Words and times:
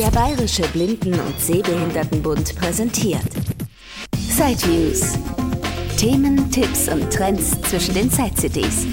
Der 0.00 0.10
Bayerische 0.12 0.62
Blinden- 0.68 1.12
und 1.12 1.38
Sehbehindertenbund 1.38 2.56
präsentiert 2.56 3.20
Sideviews. 4.16 5.18
Themen, 5.98 6.50
Tipps 6.50 6.88
und 6.88 7.12
Trends 7.12 7.60
zwischen 7.60 7.92
den 7.92 8.08
Side-CDs. 8.08 8.86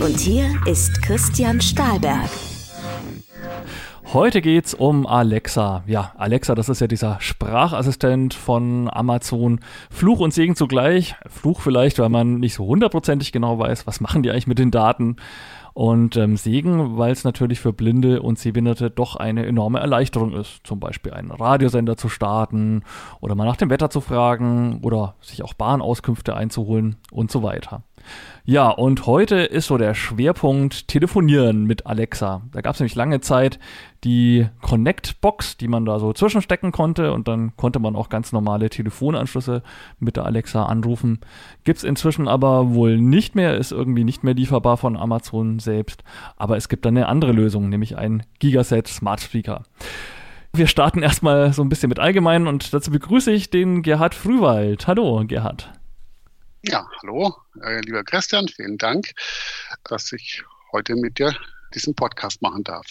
Und 0.00 0.20
hier 0.20 0.50
ist 0.66 1.00
Christian 1.00 1.62
Stahlberg. 1.62 2.28
Heute 4.12 4.42
geht's 4.42 4.74
um 4.74 5.06
Alexa. 5.06 5.82
Ja, 5.86 6.12
Alexa, 6.18 6.54
das 6.54 6.68
ist 6.68 6.82
ja 6.82 6.86
dieser 6.86 7.18
Sprachassistent 7.22 8.34
von 8.34 8.90
Amazon. 8.92 9.60
Fluch 9.90 10.20
und 10.20 10.34
Segen 10.34 10.56
zugleich. 10.56 11.14
Fluch 11.26 11.62
vielleicht, 11.62 11.98
weil 11.98 12.10
man 12.10 12.34
nicht 12.38 12.52
so 12.52 12.66
hundertprozentig 12.66 13.32
genau 13.32 13.58
weiß, 13.58 13.86
was 13.86 14.02
machen 14.02 14.22
die 14.22 14.30
eigentlich 14.30 14.46
mit 14.46 14.58
den 14.58 14.70
Daten. 14.70 15.16
Und 15.74 16.16
ähm, 16.16 16.36
Segen, 16.36 16.98
weil 16.98 17.12
es 17.12 17.24
natürlich 17.24 17.60
für 17.60 17.72
Blinde 17.72 18.22
und 18.22 18.38
Sehbehinderte 18.38 18.90
doch 18.90 19.16
eine 19.16 19.46
enorme 19.46 19.80
Erleichterung 19.80 20.32
ist. 20.32 20.60
Zum 20.64 20.80
Beispiel 20.80 21.12
einen 21.12 21.30
Radiosender 21.30 21.96
zu 21.96 22.08
starten 22.08 22.82
oder 23.20 23.34
mal 23.34 23.46
nach 23.46 23.56
dem 23.56 23.70
Wetter 23.70 23.90
zu 23.90 24.00
fragen 24.00 24.80
oder 24.82 25.14
sich 25.20 25.42
auch 25.42 25.54
Bahnauskünfte 25.54 26.36
einzuholen 26.36 26.96
und 27.10 27.30
so 27.30 27.42
weiter. 27.42 27.82
Ja, 28.44 28.70
und 28.70 29.06
heute 29.06 29.36
ist 29.36 29.68
so 29.68 29.78
der 29.78 29.94
Schwerpunkt 29.94 30.88
Telefonieren 30.88 31.64
mit 31.64 31.86
Alexa. 31.86 32.42
Da 32.50 32.60
gab 32.60 32.74
es 32.74 32.80
nämlich 32.80 32.96
lange 32.96 33.20
Zeit 33.20 33.60
die 34.02 34.48
Connect-Box, 34.62 35.58
die 35.58 35.68
man 35.68 35.84
da 35.84 36.00
so 36.00 36.12
zwischenstecken 36.12 36.72
konnte 36.72 37.12
und 37.12 37.28
dann 37.28 37.54
konnte 37.54 37.78
man 37.78 37.94
auch 37.94 38.08
ganz 38.08 38.32
normale 38.32 38.68
Telefonanschlüsse 38.68 39.62
mit 40.00 40.16
der 40.16 40.24
Alexa 40.24 40.64
anrufen. 40.64 41.20
Gibt 41.62 41.78
es 41.78 41.84
inzwischen 41.84 42.26
aber 42.26 42.74
wohl 42.74 42.98
nicht 42.98 43.36
mehr, 43.36 43.56
ist 43.56 43.70
irgendwie 43.70 44.02
nicht 44.02 44.24
mehr 44.24 44.34
lieferbar 44.34 44.76
von 44.76 44.96
Amazon 44.96 45.60
selbst. 45.60 46.02
Aber 46.36 46.56
es 46.56 46.68
gibt 46.68 46.84
dann 46.84 46.96
eine 46.96 47.06
andere 47.06 47.30
Lösung, 47.30 47.68
nämlich 47.68 47.96
ein 47.96 48.24
Gigaset 48.40 48.88
Smart 48.88 49.20
Speaker. 49.20 49.62
Wir 50.52 50.66
starten 50.66 51.04
erstmal 51.04 51.52
so 51.52 51.62
ein 51.62 51.68
bisschen 51.68 51.90
mit 51.90 52.00
Allgemeinen 52.00 52.48
und 52.48 52.74
dazu 52.74 52.90
begrüße 52.90 53.30
ich 53.30 53.50
den 53.50 53.82
Gerhard 53.82 54.16
Frühwald. 54.16 54.88
Hallo, 54.88 55.22
Gerhard. 55.28 55.70
Ja, 56.64 56.86
hallo, 57.02 57.34
äh, 57.60 57.80
lieber 57.80 58.04
Christian, 58.04 58.46
vielen 58.46 58.78
Dank, 58.78 59.12
dass 59.82 60.12
ich 60.12 60.44
heute 60.70 60.94
mit 60.94 61.18
dir 61.18 61.34
diesen 61.74 61.94
Podcast 61.96 62.40
machen 62.40 62.62
darf. 62.62 62.86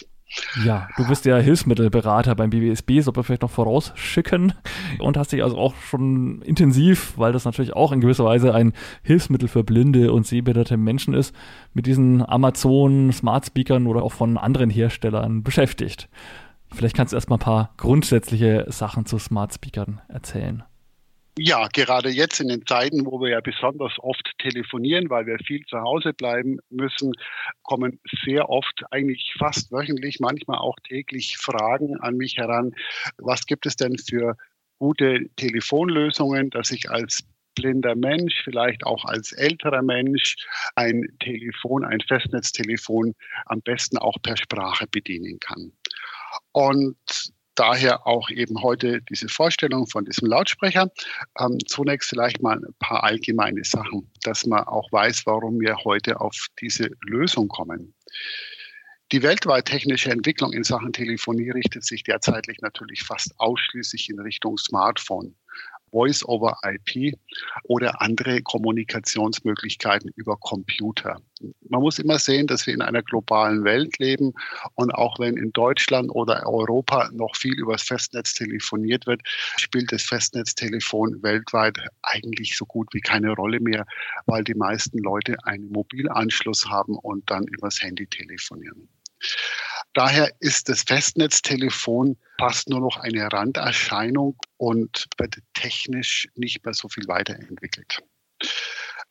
Ja, 0.62 0.88
du 0.96 1.08
bist 1.08 1.24
ja 1.24 1.38
Hilfsmittelberater 1.38 2.34
beim 2.34 2.50
BWSB, 2.50 3.00
soll 3.00 3.14
man 3.14 3.24
vielleicht 3.24 3.42
noch 3.42 3.50
vorausschicken 3.50 4.52
und 4.98 5.16
hast 5.16 5.32
dich 5.32 5.42
also 5.42 5.56
auch 5.56 5.74
schon 5.74 6.42
intensiv, 6.42 7.14
weil 7.16 7.32
das 7.32 7.46
natürlich 7.46 7.72
auch 7.72 7.92
in 7.92 8.02
gewisser 8.02 8.26
Weise 8.26 8.54
ein 8.54 8.74
Hilfsmittel 9.02 9.48
für 9.48 9.64
blinde 9.64 10.12
und 10.12 10.26
sehbehinderte 10.26 10.76
Menschen 10.76 11.14
ist, 11.14 11.34
mit 11.72 11.86
diesen 11.86 12.26
Amazon 12.26 13.10
Smart 13.10 13.46
Speakern 13.46 13.86
oder 13.86 14.02
auch 14.02 14.12
von 14.12 14.36
anderen 14.36 14.68
Herstellern 14.68 15.42
beschäftigt. 15.42 16.10
Vielleicht 16.74 16.96
kannst 16.96 17.12
du 17.12 17.16
erstmal 17.16 17.38
ein 17.38 17.44
paar 17.44 17.74
grundsätzliche 17.78 18.66
Sachen 18.68 19.06
zu 19.06 19.18
Smart 19.18 19.54
Speakern 19.54 20.02
erzählen. 20.08 20.62
Ja, 21.38 21.66
gerade 21.72 22.10
jetzt 22.10 22.40
in 22.40 22.48
den 22.48 22.66
Zeiten, 22.66 23.06
wo 23.06 23.18
wir 23.20 23.30
ja 23.30 23.40
besonders 23.40 23.92
oft 23.98 24.32
telefonieren, 24.38 25.08
weil 25.08 25.24
wir 25.24 25.38
viel 25.38 25.64
zu 25.64 25.80
Hause 25.80 26.12
bleiben 26.12 26.58
müssen, 26.68 27.12
kommen 27.62 28.00
sehr 28.24 28.50
oft, 28.50 28.82
eigentlich 28.90 29.34
fast 29.38 29.72
wöchentlich, 29.72 30.20
manchmal 30.20 30.58
auch 30.58 30.76
täglich 30.86 31.38
Fragen 31.38 31.98
an 32.00 32.16
mich 32.18 32.36
heran. 32.36 32.74
Was 33.16 33.46
gibt 33.46 33.64
es 33.64 33.76
denn 33.76 33.96
für 33.96 34.36
gute 34.78 35.30
Telefonlösungen, 35.36 36.50
dass 36.50 36.70
ich 36.70 36.90
als 36.90 37.24
blinder 37.54 37.94
Mensch, 37.94 38.42
vielleicht 38.44 38.84
auch 38.84 39.04
als 39.04 39.32
älterer 39.32 39.82
Mensch 39.82 40.36
ein 40.74 41.16
Telefon, 41.20 41.84
ein 41.84 42.00
Festnetztelefon 42.00 43.14
am 43.46 43.62
besten 43.62 43.96
auch 43.96 44.16
per 44.22 44.36
Sprache 44.36 44.86
bedienen 44.86 45.38
kann. 45.40 45.72
Und 46.52 46.96
daher 47.54 48.06
auch 48.06 48.30
eben 48.30 48.62
heute 48.62 49.02
diese 49.02 49.28
Vorstellung 49.28 49.86
von 49.86 50.04
diesem 50.04 50.28
Lautsprecher. 50.28 50.90
Ähm, 51.38 51.58
zunächst 51.66 52.10
vielleicht 52.10 52.42
mal 52.42 52.58
ein 52.58 52.74
paar 52.78 53.04
allgemeine 53.04 53.64
Sachen, 53.64 54.10
dass 54.22 54.46
man 54.46 54.64
auch 54.64 54.90
weiß, 54.92 55.26
warum 55.26 55.60
wir 55.60 55.76
heute 55.84 56.20
auf 56.20 56.48
diese 56.60 56.90
Lösung 57.02 57.48
kommen. 57.48 57.94
Die 59.12 59.22
weltweit 59.22 59.66
technische 59.66 60.10
Entwicklung 60.10 60.54
in 60.54 60.64
Sachen 60.64 60.92
Telefonie 60.92 61.50
richtet 61.50 61.84
sich 61.84 62.02
derzeitig 62.02 62.62
natürlich 62.62 63.02
fast 63.02 63.38
ausschließlich 63.38 64.08
in 64.08 64.18
Richtung 64.18 64.56
Smartphone. 64.56 65.34
Voice 65.92 66.24
over 66.24 66.56
IP 66.64 67.14
oder 67.64 68.00
andere 68.00 68.42
Kommunikationsmöglichkeiten 68.42 70.10
über 70.16 70.36
Computer. 70.38 71.20
Man 71.68 71.82
muss 71.82 71.98
immer 71.98 72.18
sehen, 72.18 72.46
dass 72.46 72.66
wir 72.66 72.74
in 72.74 72.82
einer 72.82 73.02
globalen 73.02 73.64
Welt 73.64 73.98
leben 73.98 74.32
und 74.74 74.90
auch 74.92 75.18
wenn 75.18 75.36
in 75.36 75.52
Deutschland 75.52 76.10
oder 76.10 76.46
Europa 76.46 77.10
noch 77.12 77.36
viel 77.36 77.54
über 77.54 77.72
das 77.72 77.82
Festnetz 77.82 78.34
telefoniert 78.34 79.06
wird, 79.06 79.20
spielt 79.56 79.92
das 79.92 80.02
Festnetztelefon 80.02 81.22
weltweit 81.22 81.78
eigentlich 82.02 82.56
so 82.56 82.64
gut 82.64 82.88
wie 82.92 83.00
keine 83.00 83.32
Rolle 83.32 83.60
mehr, 83.60 83.86
weil 84.26 84.44
die 84.44 84.54
meisten 84.54 84.98
Leute 84.98 85.36
einen 85.44 85.70
Mobilanschluss 85.70 86.66
haben 86.66 86.96
und 86.96 87.30
dann 87.30 87.44
übers 87.44 87.82
Handy 87.82 88.06
telefonieren. 88.06 88.88
Daher 89.94 90.32
ist 90.40 90.68
das 90.68 90.82
Festnetztelefon 90.82 92.16
fast 92.38 92.68
nur 92.68 92.80
noch 92.80 92.96
eine 92.96 93.30
Randerscheinung 93.30 94.36
und 94.56 95.06
wird 95.18 95.36
technisch 95.54 96.28
nicht 96.34 96.64
mehr 96.64 96.74
so 96.74 96.88
viel 96.88 97.06
weiterentwickelt. 97.08 98.02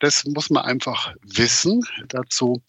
Das 0.00 0.24
muss 0.24 0.50
man 0.50 0.64
einfach 0.64 1.14
wissen 1.22 1.86
dazu. 2.08 2.60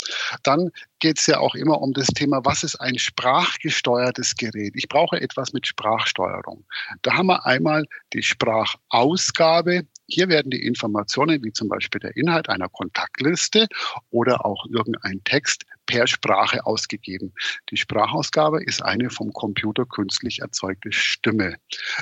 Dann 0.43 0.69
geht 0.99 1.17
es 1.17 1.25
ja 1.25 1.39
auch 1.39 1.55
immer 1.55 1.81
um 1.81 1.91
das 1.93 2.05
Thema, 2.07 2.45
was 2.45 2.63
ist 2.63 2.75
ein 2.75 2.99
sprachgesteuertes 2.99 4.35
Gerät? 4.35 4.73
Ich 4.75 4.87
brauche 4.87 5.19
etwas 5.19 5.51
mit 5.51 5.65
Sprachsteuerung. 5.65 6.63
Da 7.01 7.15
haben 7.15 7.27
wir 7.27 7.43
einmal 7.47 7.85
die 8.13 8.21
Sprachausgabe. 8.21 9.87
Hier 10.07 10.27
werden 10.27 10.51
die 10.51 10.65
Informationen, 10.65 11.43
wie 11.43 11.53
zum 11.53 11.69
Beispiel 11.69 11.99
der 11.99 12.15
Inhalt 12.17 12.49
einer 12.49 12.69
Kontaktliste 12.69 13.67
oder 14.09 14.45
auch 14.45 14.65
irgendein 14.69 15.23
Text, 15.23 15.65
per 15.85 16.07
Sprache 16.07 16.65
ausgegeben. 16.65 17.33
Die 17.69 17.77
Sprachausgabe 17.77 18.63
ist 18.63 18.81
eine 18.81 19.09
vom 19.09 19.33
Computer 19.33 19.85
künstlich 19.85 20.39
erzeugte 20.39 20.91
Stimme 20.91 21.57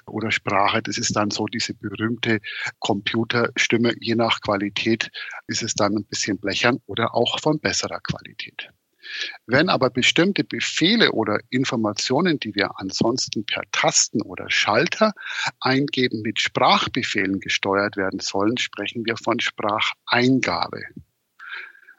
oder 0.06 0.32
Sprache. 0.32 0.82
Das 0.82 0.98
ist 0.98 1.16
dann 1.16 1.32
so 1.32 1.46
diese 1.48 1.74
berühmte 1.74 2.40
Computerstimme. 2.80 3.94
Je 4.00 4.16
nach 4.16 4.42
Qualität 4.42 5.10
ist 5.48 5.64
es 5.64 5.74
dann 5.74 5.98
ein 5.98 6.06
bisschen 6.06 6.38
blechern 6.38 6.80
oder 6.86 7.16
auch 7.16 7.40
von 7.40 7.60
besserer 7.60 8.00
Qualität. 8.02 8.72
Wenn 9.46 9.70
aber 9.70 9.90
bestimmte 9.90 10.44
Befehle 10.44 11.12
oder 11.12 11.40
Informationen, 11.50 12.40
die 12.40 12.56
wir 12.56 12.80
ansonsten 12.80 13.46
per 13.46 13.64
Tasten 13.72 14.22
oder 14.22 14.50
Schalter 14.50 15.14
eingeben, 15.60 16.22
mit 16.22 16.40
Sprachbefehlen 16.40 17.40
gesteuert 17.40 17.98
werden 17.98 18.20
sollen, 18.20 18.58
sprechen 18.58 19.06
wir 19.06 19.18
von 19.18 19.40
Spracheingabe. 19.40 20.84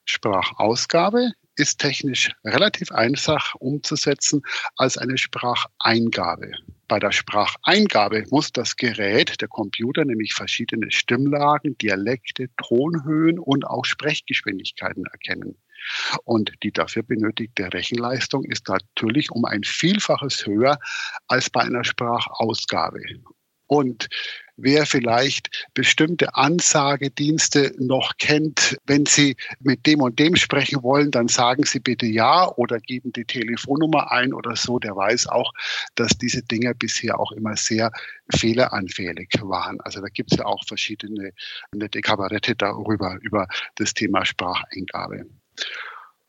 Sprachausgabe 0.05 1.33
ist 1.57 1.79
technisch 1.79 2.31
relativ 2.45 2.93
einfach 2.93 3.55
umzusetzen 3.57 4.43
als 4.77 4.97
eine 4.97 5.19
Spracheingabe. 5.19 6.53
Bei 6.89 6.99
der 6.99 7.13
Spracheingabe 7.13 8.25
muss 8.31 8.53
das 8.53 8.77
Gerät, 8.77 9.41
der 9.41 9.49
Computer, 9.49 10.05
nämlich 10.05 10.35
verschiedene 10.35 10.91
Stimmlagen, 10.91 11.77
Dialekte, 11.79 12.49
Tonhöhen 12.57 13.39
und 13.39 13.67
auch 13.67 13.85
Sprechgeschwindigkeiten 13.85 15.05
erkennen. 15.07 15.57
Und 16.25 16.53
die 16.63 16.73
dafür 16.73 17.03
benötigte 17.03 17.73
Rechenleistung 17.73 18.45
ist 18.45 18.69
natürlich 18.69 19.31
um 19.31 19.45
ein 19.45 19.65
Vielfaches 19.65 20.47
höher 20.47 20.79
als 21.29 21.51
bei 21.51 21.61
einer 21.61 21.85
Sprachausgabe. 21.85 23.01
Und 23.73 24.09
wer 24.59 24.85
vielleicht 24.85 25.67
bestimmte 25.73 26.35
Ansagedienste 26.35 27.73
noch 27.79 28.13
kennt, 28.19 28.77
wenn 28.85 29.07
Sie 29.07 29.35
mit 29.61 29.87
dem 29.87 30.03
und 30.03 30.19
dem 30.19 30.37
sprechen 30.37 30.83
wollen, 30.83 31.11
dann 31.11 31.29
sagen 31.29 31.65
Sie 31.65 31.81
bitte 31.81 32.05
ja 32.05 32.51
oder 32.57 32.79
geben 32.81 33.13
die 33.13 33.25
Telefonnummer 33.25 34.13
ein 34.13 34.35
oder 34.35 34.57
so. 34.57 34.79
Der 34.79 34.95
weiß 34.95 35.29
auch, 35.29 35.55
dass 35.95 36.19
diese 36.19 36.43
Dinge 36.43 36.75
bisher 36.75 37.19
auch 37.19 37.33
immer 37.33 37.57
sehr 37.57 37.91
fehleranfällig 38.37 39.31
waren. 39.41 39.81
Also 39.81 40.03
da 40.03 40.09
gibt 40.09 40.33
es 40.33 40.39
ja 40.39 40.45
auch 40.45 40.63
verschiedene 40.67 41.33
nette 41.75 42.03
Kabarette 42.03 42.55
darüber, 42.55 43.17
über 43.23 43.49
das 43.77 43.95
Thema 43.95 44.27
Spracheingabe. 44.27 45.25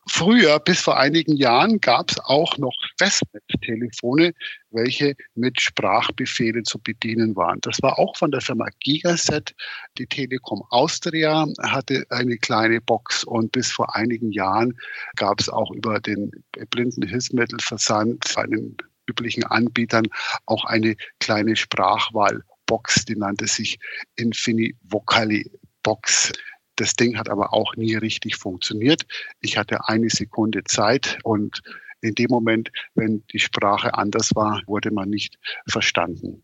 Früher, 0.09 0.59
bis 0.59 0.81
vor 0.81 0.99
einigen 0.99 1.37
Jahren, 1.37 1.79
gab 1.79 2.11
es 2.11 2.19
auch 2.19 2.57
noch 2.57 2.75
Festnetztelefone, 2.97 4.33
welche 4.71 5.15
mit 5.33 5.61
Sprachbefehle 5.61 6.63
zu 6.63 6.77
bedienen 6.77 7.35
waren. 7.37 7.59
Das 7.61 7.81
war 7.81 7.97
auch 7.97 8.17
von 8.17 8.29
der 8.31 8.41
Firma 8.41 8.67
Gigaset. 8.81 9.55
Die 9.97 10.05
Telekom 10.05 10.61
Austria 10.71 11.47
hatte 11.61 12.05
eine 12.09 12.37
kleine 12.37 12.81
Box 12.81 13.23
und 13.23 13.53
bis 13.53 13.71
vor 13.71 13.95
einigen 13.95 14.31
Jahren 14.31 14.77
gab 15.15 15.39
es 15.39 15.47
auch 15.47 15.71
über 15.71 16.01
den 16.01 16.31
Blindenhilfsmittelversand 16.69 18.25
bei 18.35 18.45
den 18.45 18.75
üblichen 19.07 19.45
Anbietern 19.45 20.07
auch 20.45 20.65
eine 20.65 20.95
kleine 21.19 21.55
Sprachwahlbox, 21.55 23.05
die 23.05 23.15
nannte 23.15 23.47
sich 23.47 23.79
Infini 24.15 24.75
Vocali 24.83 25.49
Box. 25.81 26.31
Das 26.75 26.95
Ding 26.95 27.17
hat 27.17 27.29
aber 27.29 27.53
auch 27.53 27.75
nie 27.75 27.95
richtig 27.95 28.35
funktioniert. 28.35 29.05
Ich 29.41 29.57
hatte 29.57 29.87
eine 29.87 30.09
Sekunde 30.09 30.63
Zeit 30.63 31.19
und 31.23 31.61
in 32.01 32.15
dem 32.15 32.27
Moment, 32.29 32.69
wenn 32.95 33.23
die 33.31 33.39
Sprache 33.39 33.93
anders 33.93 34.35
war, 34.35 34.61
wurde 34.65 34.91
man 34.91 35.09
nicht 35.09 35.37
verstanden. 35.67 36.41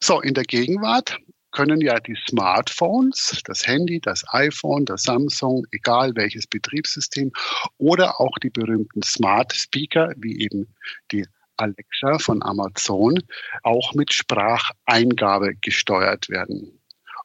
So, 0.00 0.20
in 0.20 0.34
der 0.34 0.44
Gegenwart 0.44 1.18
können 1.52 1.80
ja 1.80 1.98
die 2.00 2.18
Smartphones, 2.28 3.40
das 3.44 3.66
Handy, 3.66 4.00
das 4.00 4.24
iPhone, 4.28 4.84
das 4.84 5.04
Samsung, 5.04 5.64
egal 5.70 6.12
welches 6.14 6.46
Betriebssystem 6.46 7.32
oder 7.78 8.20
auch 8.20 8.36
die 8.42 8.50
berühmten 8.50 9.02
Smart 9.02 9.54
Speaker, 9.54 10.12
wie 10.16 10.40
eben 10.40 10.74
die 11.12 11.24
Alexa 11.56 12.18
von 12.18 12.42
Amazon, 12.42 13.22
auch 13.62 13.94
mit 13.94 14.12
Spracheingabe 14.12 15.54
gesteuert 15.56 16.28
werden. 16.28 16.78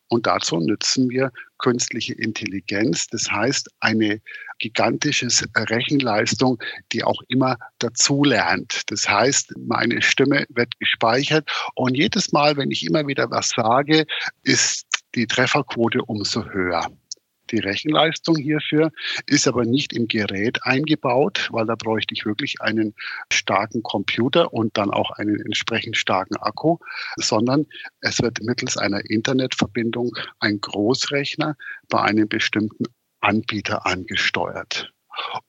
Und 0.08 0.28
dazu 0.28 0.60
nutzen 0.60 1.10
wir 1.10 1.32
künstliche 1.62 2.14
Intelligenz. 2.14 3.08
Das 3.08 3.32
heißt, 3.32 3.70
eine 3.80 4.22
gigantische 4.60 5.28
Rechenleistung, 5.56 6.62
die 6.92 7.04
auch 7.04 7.22
immer 7.30 7.58
dazulernt. 7.80 8.82
Das 8.88 9.08
heißt, 9.08 9.54
meine 9.58 10.02
Stimme 10.02 10.46
wird 10.50 10.78
gespeichert 10.80 11.50
und 11.76 11.96
jedes 11.96 12.32
Mal, 12.32 12.58
wenn 12.58 12.72
ich 12.72 12.86
immer 12.86 13.08
wieder 13.08 13.32
was 13.32 13.50
sage, 13.50 14.06
ist 14.44 14.86
die 15.16 15.28
Trefferquote 15.28 16.02
umso 16.04 16.46
höher. 16.46 16.92
Die 17.52 17.60
Rechenleistung 17.60 18.38
hierfür 18.38 18.92
ist 19.28 19.48
aber 19.48 19.66
nicht 19.66 19.94
im 19.94 20.08
Gerät 20.08 20.60
eingebaut, 20.64 21.50
weil 21.52 21.66
da 21.66 21.76
bräuchte 21.76 22.14
ich 22.14 22.26
wirklich 22.26 22.62
einen 22.62 22.96
starken 23.32 23.84
Computer 23.84 24.54
und 24.54 24.78
dann 24.78 24.90
auch 24.90 25.12
einen 25.12 25.40
entsprechend 25.42 25.98
starken 25.98 26.38
Akku, 26.38 26.78
sondern 27.18 27.66
es 28.00 28.22
wird 28.22 28.42
mittels 28.42 28.78
einer 28.78 29.02
Internetverbindung 29.10 30.12
ein 30.40 30.62
Großrechner 30.62 31.58
bei 31.90 32.02
einem 32.02 32.30
bestimmten 32.30 32.86
Anbieter 33.20 33.86
angesteuert. 33.86 34.94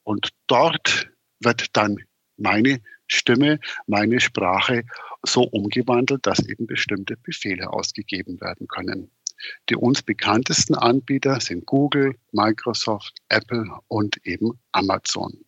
Und 0.03 0.31
dort 0.49 1.09
wird 1.41 1.77
dann 1.77 1.97
meine 2.37 2.81
Stimme, 3.07 3.61
meine 3.87 4.21
Sprache 4.21 4.85
so 5.23 5.43
umgewandelt, 5.43 6.27
dass 6.27 6.45
eben 6.47 6.67
bestimmte 6.67 7.17
Befehle 7.17 7.71
ausgegeben 7.71 8.41
werden 8.41 8.67
können. 8.67 9.11
Die 9.69 9.77
uns 9.77 10.03
bekanntesten 10.03 10.75
Anbieter 10.75 11.41
sind 11.41 11.67
Google, 11.67 12.17
Microsoft, 12.33 13.15
Apple 13.29 13.65
und 13.89 14.19
eben 14.25 14.59
Amazon. 14.73 15.45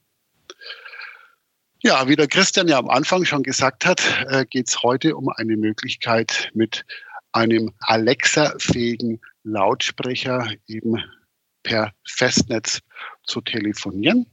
Ja, 1.82 2.08
wie 2.08 2.16
der 2.16 2.28
Christian 2.28 2.66
ja 2.66 2.78
am 2.78 2.88
Anfang 2.88 3.24
schon 3.24 3.42
gesagt 3.42 3.84
hat, 3.84 4.02
äh, 4.28 4.46
geht 4.46 4.68
es 4.68 4.82
heute 4.82 5.16
um 5.16 5.28
eine 5.28 5.56
Möglichkeit 5.56 6.50
mit 6.54 6.86
einem 7.32 7.74
Alexa-fähigen 7.80 9.20
Lautsprecher 9.42 10.48
eben 10.66 11.02
per 11.62 11.92
Festnetz 12.04 12.80
zu 13.24 13.40
telefonieren. 13.42 14.26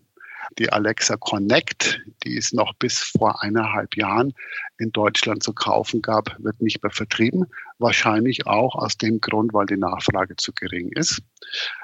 Die 0.58 0.72
Alexa 0.72 1.16
Connect, 1.16 2.02
die 2.24 2.38
es 2.38 2.52
noch 2.52 2.74
bis 2.74 3.00
vor 3.00 3.42
eineinhalb 3.42 3.96
Jahren 3.96 4.34
in 4.80 4.92
Deutschland 4.92 5.44
zu 5.44 5.54
kaufen 5.54 6.02
gab, 6.02 6.36
wird 6.40 6.62
nicht 6.62 6.84
mehr 6.84 6.92
vertrieben. 6.92 7.46
Wahrscheinlich 7.80 8.48
auch 8.48 8.76
aus 8.76 8.98
dem 8.98 9.22
Grund, 9.22 9.54
weil 9.54 9.66
die 9.66 9.78
Nachfrage 9.78 10.36
zu 10.36 10.52
gering 10.54 10.90
ist. 10.90 11.22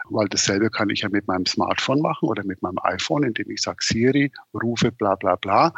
Weil 0.10 0.28
dasselbe 0.28 0.70
kann 0.70 0.90
ich 0.90 1.02
ja 1.02 1.10
mit 1.10 1.28
meinem 1.28 1.46
Smartphone 1.46 2.02
machen 2.02 2.28
oder 2.28 2.44
mit 2.44 2.62
meinem 2.62 2.78
iPhone, 2.84 3.24
indem 3.24 3.50
ich 3.52 3.62
sage 3.62 3.80
Siri, 3.82 4.32
rufe 4.54 4.92
bla 4.92 5.16
bla 5.16 5.36
bla 5.36 5.74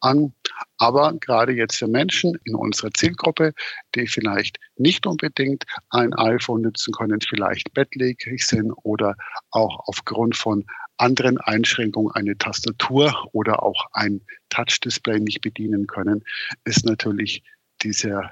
an. 0.00 0.34
Aber 0.76 1.14
gerade 1.14 1.52
jetzt 1.52 1.76
für 1.76 1.88
Menschen 1.88 2.38
in 2.44 2.54
unserer 2.54 2.90
Zielgruppe, 2.92 3.52
die 3.94 4.06
vielleicht 4.06 4.58
nicht 4.76 5.06
unbedingt 5.06 5.64
ein 5.90 6.12
iPhone 6.14 6.62
nutzen 6.62 6.92
können, 6.92 7.20
vielleicht 7.20 7.72
bettlägerig 7.72 8.46
sind 8.46 8.72
oder 8.82 9.16
auch 9.50 9.80
aufgrund 9.86 10.36
von 10.36 10.64
anderen 10.96 11.38
Einschränkungen 11.38 12.12
eine 12.14 12.36
Tastatur 12.38 13.28
oder 13.32 13.62
auch 13.62 13.86
ein 13.92 14.20
Touch-Display 14.50 15.20
nicht 15.20 15.40
bedienen 15.40 15.86
können, 15.86 16.24
ist 16.64 16.84
natürlich 16.84 17.42
dieser 17.82 18.30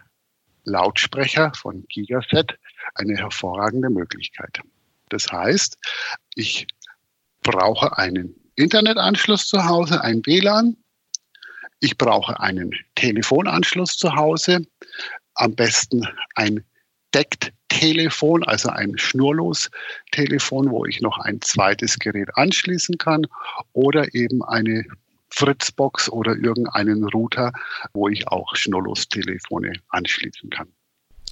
Lautsprecher 0.64 1.52
von 1.54 1.84
Gigaset 1.88 2.58
eine 2.94 3.16
hervorragende 3.16 3.90
Möglichkeit. 3.90 4.60
Das 5.08 5.30
heißt, 5.30 5.76
ich 6.34 6.66
brauche 7.42 7.98
einen 7.98 8.34
Internetanschluss 8.54 9.46
zu 9.46 9.64
Hause, 9.64 10.02
ein 10.02 10.24
WLAN. 10.24 10.76
Ich 11.80 11.98
brauche 11.98 12.38
einen 12.38 12.72
Telefonanschluss 12.94 13.96
zu 13.96 14.14
Hause, 14.14 14.64
am 15.34 15.54
besten 15.54 16.06
ein 16.36 16.64
deckt 17.12 17.52
Telefon, 17.72 18.44
also 18.44 18.68
ein 18.68 18.98
Schnurlos-Telefon, 18.98 20.70
wo 20.70 20.84
ich 20.84 21.00
noch 21.00 21.18
ein 21.18 21.40
zweites 21.40 21.98
Gerät 21.98 22.28
anschließen 22.36 22.98
kann 22.98 23.26
oder 23.72 24.14
eben 24.14 24.44
eine 24.44 24.84
Fritzbox 25.30 26.10
oder 26.10 26.36
irgendeinen 26.36 27.04
Router, 27.04 27.52
wo 27.94 28.08
ich 28.08 28.28
auch 28.28 28.54
Schnurlos-Telefone 28.54 29.72
anschließen 29.88 30.50
kann. 30.50 30.68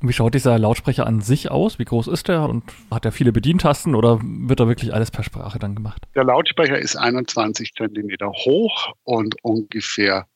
Wie 0.03 0.15
schaut 0.15 0.33
dieser 0.33 0.59
Lautsprecher 0.59 1.07
an 1.07 1.21
sich 1.21 1.51
aus? 1.51 1.79
Wie 1.79 1.85
groß 1.85 2.09
ist 2.09 2.29
der 2.29 2.49
und 2.49 2.65
hat 2.91 3.05
er 3.05 3.13
viele 3.13 3.33
Bedientasten 3.33 3.95
oder 3.95 4.19
wird 4.23 4.59
da 4.59 4.67
wirklich 4.67 4.95
alles 4.95 5.11
per 5.11 5.25
Sprache 5.25 5.59
dann 5.59 5.75
gemacht? 5.75 6.03
Der 6.15 6.25
Lautsprecher 6.25 6.79
ist 6.79 6.97
21 6.97 7.75
Zentimeter 7.75 8.31
hoch 8.31 8.95
und 9.05 9.37
ungefähr 9.43 10.27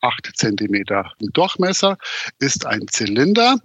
8 0.00 0.32
Zentimeter 0.34 1.12
Durchmesser, 1.20 1.96
ist 2.38 2.66
ein 2.66 2.88
Zylinder, 2.88 3.56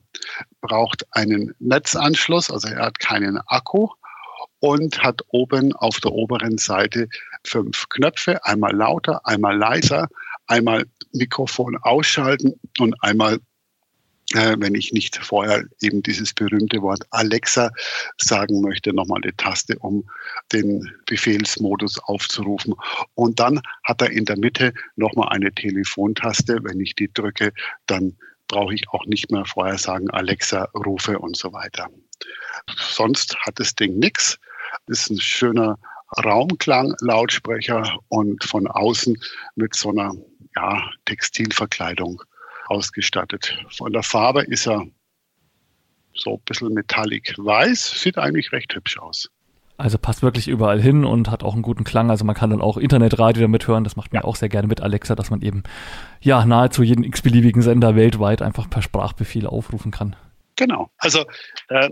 braucht 0.67 1.05
einen 1.11 1.55
Netzanschluss, 1.59 2.51
also 2.51 2.67
er 2.67 2.85
hat 2.85 2.99
keinen 2.99 3.37
Akku 3.47 3.87
und 4.59 5.01
hat 5.03 5.21
oben 5.29 5.73
auf 5.73 5.99
der 5.99 6.11
oberen 6.11 6.57
Seite 6.57 7.07
fünf 7.43 7.87
Knöpfe, 7.89 8.43
einmal 8.45 8.75
lauter, 8.75 9.25
einmal 9.25 9.57
leiser, 9.57 10.07
einmal 10.47 10.85
Mikrofon 11.13 11.77
ausschalten 11.77 12.59
und 12.79 12.95
einmal 13.01 13.39
äh, 14.33 14.57
wenn 14.59 14.75
ich 14.75 14.91
nicht 14.91 15.15
vorher 15.15 15.63
eben 15.81 16.03
dieses 16.03 16.33
berühmte 16.33 16.81
Wort 16.81 17.01
Alexa 17.11 17.71
sagen 18.17 18.59
möchte, 18.59 18.93
nochmal 18.93 19.21
eine 19.23 19.33
Taste, 19.37 19.79
um 19.79 20.03
den 20.51 20.91
Befehlsmodus 21.05 21.97
aufzurufen. 21.99 22.75
Und 23.13 23.39
dann 23.39 23.61
hat 23.85 24.01
er 24.01 24.11
in 24.11 24.25
der 24.25 24.37
Mitte 24.37 24.73
nochmal 24.97 25.29
eine 25.29 25.53
Telefontaste. 25.53 26.59
Wenn 26.61 26.81
ich 26.81 26.93
die 26.95 27.09
drücke, 27.13 27.53
dann 27.85 28.17
brauche 28.47 28.73
ich 28.73 28.89
auch 28.89 29.05
nicht 29.05 29.31
mehr 29.31 29.45
vorher 29.45 29.77
sagen, 29.77 30.09
Alexa, 30.11 30.69
rufe 30.73 31.19
und 31.19 31.37
so 31.37 31.53
weiter. 31.53 31.89
Sonst 32.77 33.37
hat 33.39 33.59
das 33.59 33.75
Ding 33.75 33.99
nichts. 33.99 34.39
Ist 34.87 35.09
ein 35.09 35.19
schöner 35.19 35.77
Raumklang-Lautsprecher 36.23 37.99
und 38.09 38.43
von 38.43 38.67
außen 38.67 39.17
mit 39.55 39.75
so 39.75 39.89
einer 39.89 40.13
ja, 40.55 40.89
Textilverkleidung 41.05 42.21
ausgestattet. 42.67 43.57
Von 43.69 43.93
der 43.93 44.03
Farbe 44.03 44.43
ist 44.43 44.67
er 44.67 44.85
so 46.13 46.35
ein 46.35 46.41
bisschen 46.45 46.73
metallic 46.73 47.35
weiß, 47.37 48.01
sieht 48.01 48.17
eigentlich 48.17 48.51
recht 48.51 48.73
hübsch 48.73 48.97
aus. 48.97 49.29
Also 49.77 49.99
passt 49.99 50.23
wirklich 50.23 50.47
überall 50.47 50.81
hin 50.81 51.05
und 51.05 51.29
hat 51.29 51.43
auch 51.43 51.53
einen 51.53 51.61
guten 51.61 51.83
Klang. 51.83 52.09
Also 52.09 52.25
man 52.25 52.35
kann 52.35 52.49
dann 52.49 52.61
auch 52.61 52.77
Internetradio 52.77 53.43
damit 53.43 53.67
hören. 53.67 53.83
Das 53.83 53.95
macht 53.95 54.11
man 54.11 54.23
ja. 54.23 54.27
auch 54.27 54.35
sehr 54.35 54.49
gerne 54.49 54.67
mit 54.67 54.81
Alexa, 54.81 55.13
dass 55.13 55.29
man 55.29 55.41
eben 55.41 55.63
ja 56.19 56.43
nahezu 56.45 56.81
jeden 56.81 57.03
x-beliebigen 57.03 57.61
Sender 57.61 57.95
weltweit 57.95 58.41
einfach 58.41 58.69
per 58.69 58.81
Sprachbefehl 58.81 59.45
aufrufen 59.45 59.91
kann. 59.91 60.15
Genau. 60.57 60.89
Also 60.97 61.23
äh, 61.69 61.89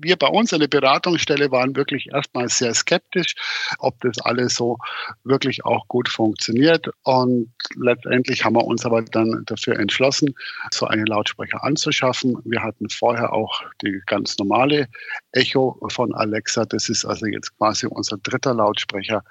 wir 0.00 0.16
bei 0.16 0.26
uns 0.26 0.52
an 0.52 0.60
der 0.60 0.68
Beratungsstelle 0.68 1.50
waren 1.50 1.74
wirklich 1.74 2.06
erstmal 2.12 2.50
sehr 2.50 2.74
skeptisch, 2.74 3.34
ob 3.78 3.98
das 4.02 4.18
alles 4.18 4.54
so 4.54 4.78
wirklich 5.24 5.64
auch 5.64 5.88
gut 5.88 6.10
funktioniert. 6.10 6.86
Und 7.04 7.50
letztendlich 7.76 8.44
haben 8.44 8.56
wir 8.56 8.64
uns 8.64 8.84
aber 8.84 9.00
dann 9.02 9.44
dafür 9.46 9.78
entschlossen, 9.78 10.34
so 10.70 10.86
einen 10.86 11.06
Lautsprecher 11.06 11.64
anzuschaffen. 11.64 12.36
Wir 12.44 12.62
hatten 12.62 12.90
vorher 12.90 13.32
auch 13.32 13.62
die 13.80 14.02
ganz 14.04 14.36
normale 14.36 14.86
Echo 15.32 15.80
von 15.88 16.14
Alexa. 16.14 16.66
Das 16.66 16.90
ist 16.90 17.06
also 17.06 17.24
jetzt 17.24 17.56
quasi 17.56 17.86
unser 17.86 18.18
dritter 18.18 18.52
Lautsprecher. 18.52 19.24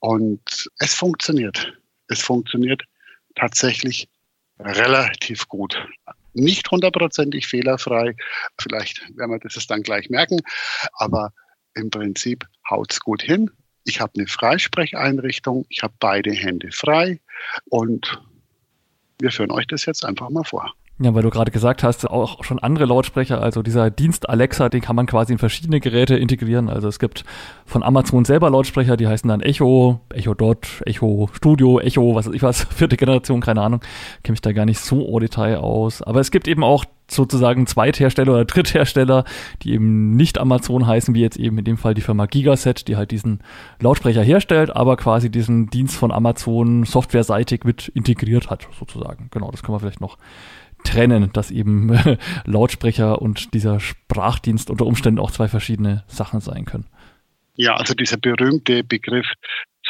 Und 0.00 0.68
es 0.80 0.92
funktioniert. 0.92 1.72
Es 2.08 2.20
funktioniert 2.20 2.82
tatsächlich 3.36 4.08
relativ 4.58 5.46
gut 5.46 5.80
nicht 6.34 6.70
hundertprozentig 6.70 7.46
fehlerfrei. 7.46 8.16
Vielleicht 8.60 9.02
werden 9.16 9.32
wir 9.32 9.38
das 9.38 9.66
dann 9.66 9.82
gleich 9.82 10.10
merken. 10.10 10.40
Aber 10.92 11.32
im 11.74 11.90
Prinzip 11.90 12.46
haut 12.68 12.92
es 12.92 13.00
gut 13.00 13.22
hin. 13.22 13.50
Ich 13.84 14.00
habe 14.00 14.12
eine 14.16 14.26
Freisprecheinrichtung, 14.26 15.64
ich 15.70 15.82
habe 15.82 15.94
beide 15.98 16.30
Hände 16.32 16.70
frei 16.72 17.20
und 17.70 18.20
wir 19.18 19.30
führen 19.30 19.50
euch 19.50 19.66
das 19.66 19.86
jetzt 19.86 20.04
einfach 20.04 20.28
mal 20.30 20.44
vor. 20.44 20.74
Ja, 21.00 21.14
weil 21.14 21.22
du 21.22 21.30
gerade 21.30 21.52
gesagt 21.52 21.84
hast, 21.84 22.10
auch 22.10 22.42
schon 22.42 22.58
andere 22.58 22.84
Lautsprecher, 22.84 23.40
also 23.40 23.62
dieser 23.62 23.88
Dienst 23.88 24.28
Alexa, 24.28 24.68
den 24.68 24.80
kann 24.80 24.96
man 24.96 25.06
quasi 25.06 25.32
in 25.32 25.38
verschiedene 25.38 25.78
Geräte 25.78 26.16
integrieren. 26.16 26.68
Also 26.68 26.88
es 26.88 26.98
gibt 26.98 27.24
von 27.66 27.84
Amazon 27.84 28.24
selber 28.24 28.50
Lautsprecher, 28.50 28.96
die 28.96 29.06
heißen 29.06 29.28
dann 29.28 29.40
Echo, 29.40 30.00
Echo 30.12 30.34
Dot, 30.34 30.82
Echo 30.86 31.30
Studio, 31.32 31.78
Echo, 31.78 32.16
was 32.16 32.26
weiß 32.26 32.34
ich 32.34 32.42
was, 32.42 32.64
vierte 32.74 32.96
Generation, 32.96 33.40
keine 33.40 33.62
Ahnung, 33.62 33.80
kenne 34.24 34.32
mich 34.32 34.40
da 34.40 34.50
gar 34.50 34.64
nicht 34.64 34.80
so 34.80 35.06
au 35.06 35.20
Detail 35.20 35.58
aus. 35.58 36.02
Aber 36.02 36.18
es 36.18 36.32
gibt 36.32 36.48
eben 36.48 36.64
auch 36.64 36.84
sozusagen 37.08 37.68
Zweithersteller 37.68 38.32
oder 38.32 38.44
Dritthersteller, 38.44 39.24
die 39.62 39.74
eben 39.74 40.16
nicht 40.16 40.38
Amazon 40.38 40.86
heißen, 40.86 41.14
wie 41.14 41.20
jetzt 41.20 41.38
eben 41.38 41.58
in 41.58 41.64
dem 41.64 41.78
Fall 41.78 41.94
die 41.94 42.00
Firma 42.00 42.26
Gigaset, 42.26 42.88
die 42.88 42.96
halt 42.96 43.12
diesen 43.12 43.40
Lautsprecher 43.80 44.22
herstellt, 44.22 44.74
aber 44.74 44.96
quasi 44.96 45.30
diesen 45.30 45.70
Dienst 45.70 45.96
von 45.96 46.10
Amazon 46.10 46.84
softwareseitig 46.84 47.62
mit 47.62 47.88
integriert 47.88 48.50
hat, 48.50 48.66
sozusagen. 48.76 49.28
Genau, 49.30 49.50
das 49.52 49.62
können 49.62 49.76
wir 49.76 49.80
vielleicht 49.80 50.00
noch 50.00 50.18
trennen, 50.88 51.30
dass 51.32 51.50
eben 51.50 51.98
Lautsprecher 52.44 53.20
und 53.20 53.54
dieser 53.54 53.80
Sprachdienst 53.80 54.70
unter 54.70 54.86
Umständen 54.86 55.20
auch 55.20 55.30
zwei 55.30 55.48
verschiedene 55.48 56.04
Sachen 56.06 56.40
sein 56.40 56.64
können. 56.64 56.86
Ja, 57.54 57.74
also 57.74 57.94
dieser 57.94 58.16
berühmte 58.16 58.84
Begriff 58.84 59.26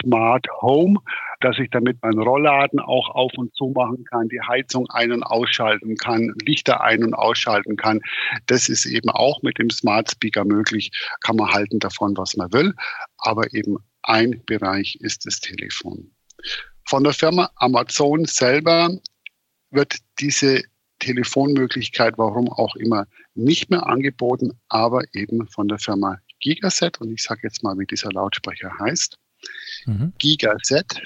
Smart 0.01 0.47
Home, 0.63 1.01
dass 1.41 1.59
ich 1.59 1.71
damit 1.71 2.01
meinen 2.03 2.21
Rollladen 2.21 2.81
auch 2.81 3.11
auf 3.11 3.33
und 3.37 3.55
zu 3.55 3.73
machen 3.75 4.05
kann, 4.05 4.29
die 4.29 4.41
Heizung 4.41 4.89
ein- 4.91 5.13
und 5.13 5.23
ausschalten 5.23 5.97
kann, 5.97 6.33
Lichter 6.45 6.81
ein- 6.81 7.05
und 7.05 7.15
ausschalten 7.15 7.77
kann. 7.77 8.01
Das 8.47 8.69
ist 8.69 8.87
eben 8.87 9.11
auch 9.11 9.43
mit 9.43 9.59
dem 9.59 9.71
Smart 9.71 10.11
Speaker 10.11 10.45
möglich. 10.45 10.91
Kann 11.21 11.37
man 11.37 11.53
halten 11.53 11.79
davon, 11.79 12.17
was 12.17 12.37
man 12.37 12.53
will. 12.53 12.75
Aber 13.19 13.53
eben 13.53 13.77
ein 14.03 14.43
Bereich 14.47 14.97
ist 15.01 15.27
das 15.27 15.41
Telefon. 15.41 16.11
Von 16.87 17.05
der 17.05 17.13
Firma 17.13 17.51
Amazon 17.57 18.25
selber 18.25 18.91
wird 19.71 19.97
diese 20.21 20.63
Telefonmöglichkeit, 20.99 22.19
warum 22.19 22.51
auch 22.51 22.77
immer, 22.77 23.07
nicht 23.35 23.71
mehr 23.71 23.87
angeboten, 23.87 24.53
aber 24.69 25.03
eben 25.13 25.47
von 25.49 25.69
der 25.69 25.79
Firma 25.79 26.19
Gigaset. 26.41 27.01
Und 27.01 27.13
ich 27.13 27.23
sage 27.23 27.41
jetzt 27.45 27.63
mal, 27.63 27.79
wie 27.79 27.87
dieser 27.87 28.11
Lautsprecher 28.13 28.71
heißt. 28.79 29.19
Mhm. 29.87 30.13
Gigaset 30.19 31.01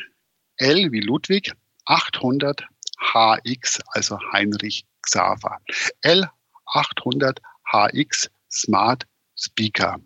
L 0.56 0.92
wie 0.92 1.00
Ludwig 1.00 1.52
800 1.86 2.64
HX, 3.12 3.80
also 3.88 4.18
Heinrich 4.32 4.84
Xaver. 5.02 5.58
L800 6.04 7.38
HX 7.64 8.30
Smart 8.50 9.04
Speaker. 9.36 9.98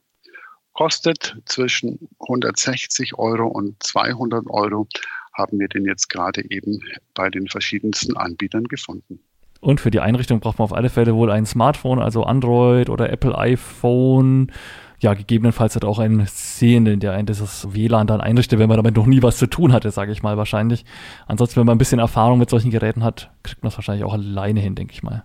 Kostet 0.72 1.36
zwischen 1.46 2.08
160 2.20 3.18
Euro 3.18 3.48
und 3.48 3.82
200 3.82 4.46
Euro. 4.48 4.86
Haben 5.32 5.58
wir 5.58 5.68
den 5.68 5.84
jetzt 5.84 6.08
gerade 6.08 6.42
eben 6.50 6.80
bei 7.14 7.28
den 7.28 7.48
verschiedensten 7.48 8.16
Anbietern 8.16 8.64
gefunden. 8.64 9.25
Und 9.66 9.80
für 9.80 9.90
die 9.90 9.98
Einrichtung 9.98 10.38
braucht 10.38 10.60
man 10.60 10.64
auf 10.64 10.72
alle 10.72 10.90
Fälle 10.90 11.16
wohl 11.16 11.28
ein 11.28 11.44
Smartphone, 11.44 11.98
also 11.98 12.22
Android 12.22 12.88
oder 12.88 13.10
Apple 13.10 13.36
iPhone 13.36 14.52
ja, 14.98 15.14
gegebenenfalls 15.14 15.76
hat 15.76 15.84
auch 15.84 15.98
einen 15.98 16.24
Sehenden, 16.26 17.00
der 17.00 17.12
ein 17.12 17.26
dieses 17.26 17.74
WLAN 17.74 18.06
dann 18.06 18.20
einrichtet, 18.20 18.58
wenn 18.58 18.68
man 18.68 18.78
damit 18.78 18.96
noch 18.96 19.06
nie 19.06 19.22
was 19.22 19.36
zu 19.36 19.46
tun 19.46 19.72
hatte, 19.72 19.90
sage 19.90 20.12
ich 20.12 20.22
mal 20.22 20.36
wahrscheinlich. 20.36 20.84
Ansonsten, 21.26 21.60
wenn 21.60 21.66
man 21.66 21.74
ein 21.74 21.78
bisschen 21.78 21.98
Erfahrung 21.98 22.38
mit 22.38 22.48
solchen 22.48 22.70
Geräten 22.70 23.04
hat, 23.04 23.30
kriegt 23.42 23.62
man 23.62 23.68
es 23.68 23.76
wahrscheinlich 23.76 24.04
auch 24.04 24.14
alleine 24.14 24.60
hin, 24.60 24.74
denke 24.74 24.94
ich 24.94 25.02
mal. 25.02 25.22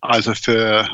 Also 0.00 0.34
für 0.34 0.88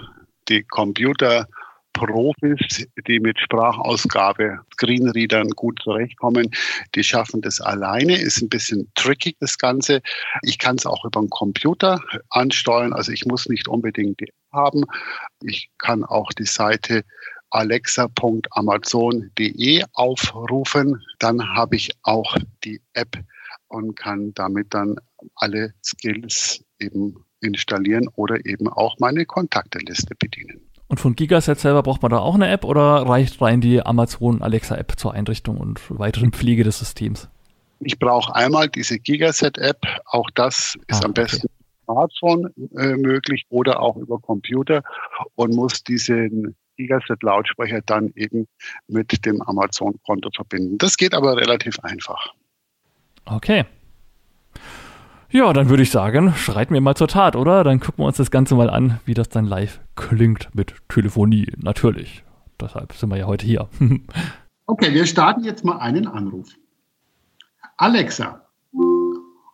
die 0.49 0.63
Computer 0.63 1.47
Profis, 1.93 2.87
die 3.07 3.19
mit 3.19 3.41
Sprachausgabe, 3.41 4.61
Screenreadern 4.75 5.51
gut 5.51 5.81
zurechtkommen, 5.83 6.51
die 6.95 7.03
schaffen 7.03 7.41
das 7.41 7.61
alleine. 7.61 8.17
Ist 8.17 8.41
ein 8.41 8.49
bisschen 8.49 8.91
tricky, 8.95 9.37
das 9.41 9.59
Ganze. 9.59 10.01
Ich 10.43 10.59
kann 10.59 10.77
es 10.77 10.87
auch 10.87 11.05
über 11.05 11.21
den 11.21 11.31
Computer 11.31 12.01
ansteuern. 12.31 12.93
Also 12.93 13.13
ich 13.13 13.27
muss 13.27 13.49
nicht 13.49 13.69
unbedingt 13.69 14.21
die 14.21 14.29
App 14.29 14.35
haben. 14.53 14.85
Ich 15.43 15.71
kann 15.79 16.05
auch 16.05 16.31
die 16.33 16.47
Seite 16.47 17.05
alexa.amazon.de 17.51 19.85
aufrufen. 19.95 21.03
Dann 21.19 21.55
habe 21.55 21.77
ich 21.77 21.91
auch 22.03 22.37
die 22.65 22.83
App 22.93 23.17
und 23.69 23.95
kann 23.97 24.35
damit 24.35 24.75
dann 24.75 24.97
alle 25.35 25.73
Skills 25.85 26.63
eben 26.79 27.25
installieren 27.41 28.09
oder 28.15 28.47
eben 28.47 28.69
auch 28.69 28.97
meine 28.99 29.27
Kontakteliste 29.27 30.15
bedienen. 30.17 30.68
Und 30.89 30.99
von 30.99 31.15
Gigaset 31.15 31.59
selber 31.59 31.83
braucht 31.83 32.03
man 32.03 32.11
da 32.11 32.19
auch 32.19 32.35
eine 32.35 32.49
App 32.49 32.65
oder 32.65 33.07
reicht 33.07 33.41
rein 33.43 33.61
die 33.61 33.85
Amazon 33.85 34.41
Alexa 34.41 34.77
App 34.77 34.95
zur 34.97 35.13
Einrichtung 35.13 35.59
und 35.59 35.81
weiteren 35.89 36.33
Pflege 36.33 36.65
des 36.65 36.79
Systems? 36.79 37.29
Ich 37.81 37.99
brauche 37.99 38.35
einmal 38.35 38.69
diese 38.69 38.99
Gigaset 38.99 39.59
App. 39.59 39.81
Auch 40.07 40.31
das 40.35 40.77
ist 40.89 41.03
ah, 41.05 41.07
am 41.07 41.13
besten 41.13 41.47
okay. 41.47 41.55
Smartphone 41.85 42.53
äh, 42.77 42.97
möglich 42.97 43.45
oder 43.51 43.81
auch 43.81 43.97
über 43.97 44.19
Computer 44.19 44.83
und 45.37 45.55
muss 45.55 45.85
diesen 45.85 46.57
Gigaset-Lautsprecher 46.77 47.83
dann 47.85 48.13
eben 48.15 48.47
mit 48.87 49.25
dem 49.25 49.43
Amazon-Konto 49.43 50.31
verbinden. 50.35 50.79
Das 50.79 50.97
geht 50.97 51.15
aber 51.15 51.37
relativ 51.37 51.79
einfach. 51.81 52.33
Okay. 53.27 53.65
Ja, 55.31 55.53
dann 55.53 55.69
würde 55.69 55.83
ich 55.83 55.91
sagen, 55.91 56.33
schreiten 56.35 56.73
wir 56.73 56.81
mal 56.81 56.95
zur 56.95 57.09
Tat, 57.09 57.37
oder? 57.37 57.63
Dann 57.63 57.81
gucken 57.81 58.03
wir 58.03 58.07
uns 58.07 58.17
das 58.17 58.31
Ganze 58.31 58.55
mal 58.55 58.71
an, 58.71 58.99
wie 59.05 59.13
das 59.13 59.29
dann 59.29 59.45
live 59.45 59.79
klingt 59.95 60.49
mit 60.55 60.75
Telefonie. 60.89 61.53
Natürlich. 61.59 62.25
Deshalb 62.59 62.95
sind 62.95 63.11
wir 63.11 63.19
ja 63.19 63.27
heute 63.27 63.45
hier. 63.45 63.69
okay, 64.67 64.95
wir 64.95 65.05
starten 65.05 65.45
jetzt 65.45 65.67
mal 65.67 65.79
einen 65.81 66.07
Anruf. 66.07 66.49
Alexa, 67.77 68.41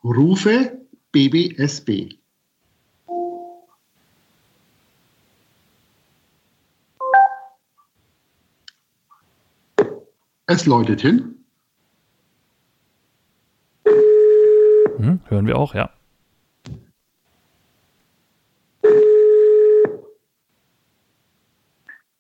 rufe 0.05 0.79
BBSB. 1.11 2.19
Es 10.47 10.67
läutet 10.67 11.01
hin. 11.01 11.35
Hm, 15.05 15.21
hören 15.35 15.47
wir 15.47 15.59
auch, 15.59 15.75
ja. 15.75 15.91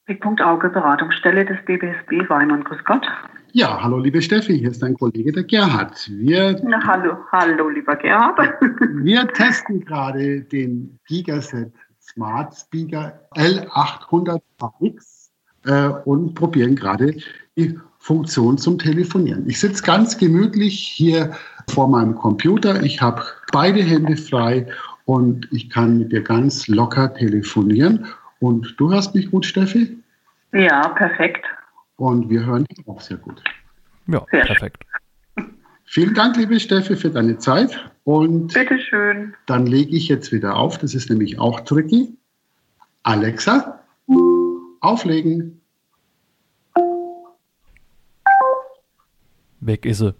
Blickpunkt 0.06 0.42
Auge, 0.42 0.68
Beratungsstelle 0.68 1.46
des 1.46 1.56
DBSB 1.66 2.28
Weimann. 2.28 2.62
Grüß 2.64 2.84
Gott. 2.84 3.06
Ja, 3.52 3.82
hallo 3.82 3.98
liebe 3.98 4.20
Steffi, 4.20 4.58
hier 4.58 4.70
ist 4.70 4.82
dein 4.82 4.94
Kollege 4.94 5.32
der 5.32 5.44
Gerhard. 5.44 6.10
Wir, 6.10 6.60
Na, 6.64 6.84
hallo, 6.86 7.16
hallo 7.32 7.68
lieber 7.68 7.96
Gerhard. 7.96 8.38
wir 8.80 9.26
testen 9.28 9.84
gerade 9.84 10.42
den 10.42 10.98
Gigaset 11.06 11.72
Smart 12.00 12.54
Speaker 12.54 13.18
L800X 13.36 15.30
äh, 15.64 15.88
und 16.04 16.34
probieren 16.34 16.74
gerade 16.74 17.14
die 17.56 17.78
Funktion 17.98 18.58
zum 18.58 18.78
Telefonieren. 18.78 19.48
Ich 19.48 19.60
sitze 19.60 19.82
ganz 19.82 20.18
gemütlich 20.18 20.78
hier 20.78 21.32
vor 21.70 21.88
meinem 21.88 22.14
Computer. 22.14 22.82
Ich 22.82 23.00
habe 23.00 23.22
beide 23.52 23.82
Hände 23.82 24.16
frei 24.16 24.66
und 25.04 25.48
ich 25.52 25.70
kann 25.70 25.98
mit 25.98 26.12
dir 26.12 26.22
ganz 26.22 26.68
locker 26.68 27.12
telefonieren. 27.14 28.06
Und 28.40 28.74
du 28.78 28.92
hörst 28.92 29.14
mich 29.14 29.30
gut, 29.30 29.46
Steffi? 29.46 29.96
Ja, 30.52 30.88
perfekt. 30.88 31.44
Und 31.96 32.28
wir 32.30 32.44
hören 32.44 32.64
dich 32.64 32.86
auch 32.86 33.00
sehr 33.00 33.16
gut. 33.16 33.42
Ja, 34.06 34.24
sehr 34.30 34.44
perfekt. 34.44 34.84
Vielen 35.86 36.14
Dank, 36.14 36.36
liebe 36.36 36.58
Steffi, 36.58 36.96
für 36.96 37.10
deine 37.10 37.38
Zeit. 37.38 37.78
Und 38.04 38.52
Bitteschön. 38.52 39.34
Dann 39.46 39.66
lege 39.66 39.94
ich 39.96 40.08
jetzt 40.08 40.32
wieder 40.32 40.56
auf. 40.56 40.78
Das 40.78 40.94
ist 40.94 41.08
nämlich 41.08 41.38
auch 41.38 41.60
tricky. 41.60 42.16
Alexa, 43.02 43.80
auflegen. 44.80 45.60
weg 49.66 49.86
ist 49.86 49.98
sie. 49.98 50.14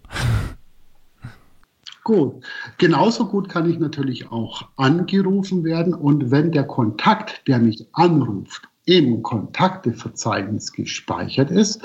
Gut. 2.05 2.45
Genauso 2.77 3.27
gut 3.27 3.49
kann 3.49 3.69
ich 3.69 3.79
natürlich 3.79 4.31
auch 4.31 4.69
angerufen 4.77 5.65
werden 5.65 5.95
und 5.95 6.31
wenn 6.31 6.53
der 6.53 6.65
Kontakt, 6.65 7.49
der 7.49 7.59
mich 7.59 7.87
anruft, 7.95 8.69
im 8.85 9.23
Kontakteverzeichnis 9.23 10.71
gespeichert 10.73 11.51
ist, 11.51 11.81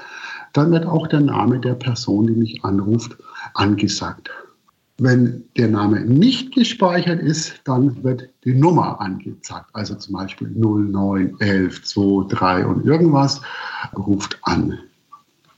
dann 0.52 0.72
wird 0.72 0.86
auch 0.86 1.08
der 1.08 1.22
Name 1.22 1.60
der 1.60 1.76
Person, 1.76 2.28
die 2.28 2.34
mich 2.34 2.66
anruft, 2.66 3.18
angesagt. 3.54 4.30
Wenn 4.98 5.46
der 5.56 5.70
Name 5.70 6.02
nicht 6.02 6.54
gespeichert 6.54 7.22
ist, 7.22 7.62
dann 7.64 8.04
wird 8.04 8.28
die 8.44 8.54
Nummer 8.54 9.00
angezeigt. 9.00 9.68
Also 9.72 9.96
zum 9.96 10.16
Beispiel 10.16 10.50
091123 10.50 12.66
und 12.66 12.86
irgendwas 12.86 13.42
ruft 13.96 14.38
an. 14.42 14.78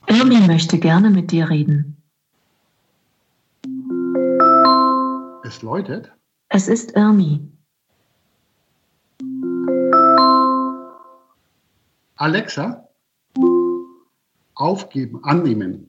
Irmi 0.06 0.38
möchte 0.46 0.78
gerne 0.78 1.10
mit 1.10 1.32
dir 1.32 1.50
reden. 1.50 1.96
Es 5.52 5.60
läutet. 5.60 6.10
Es 6.48 6.66
ist 6.66 6.96
Irmi. 6.96 7.46
Alexa, 12.16 12.88
aufgeben, 14.54 15.22
annehmen. 15.24 15.86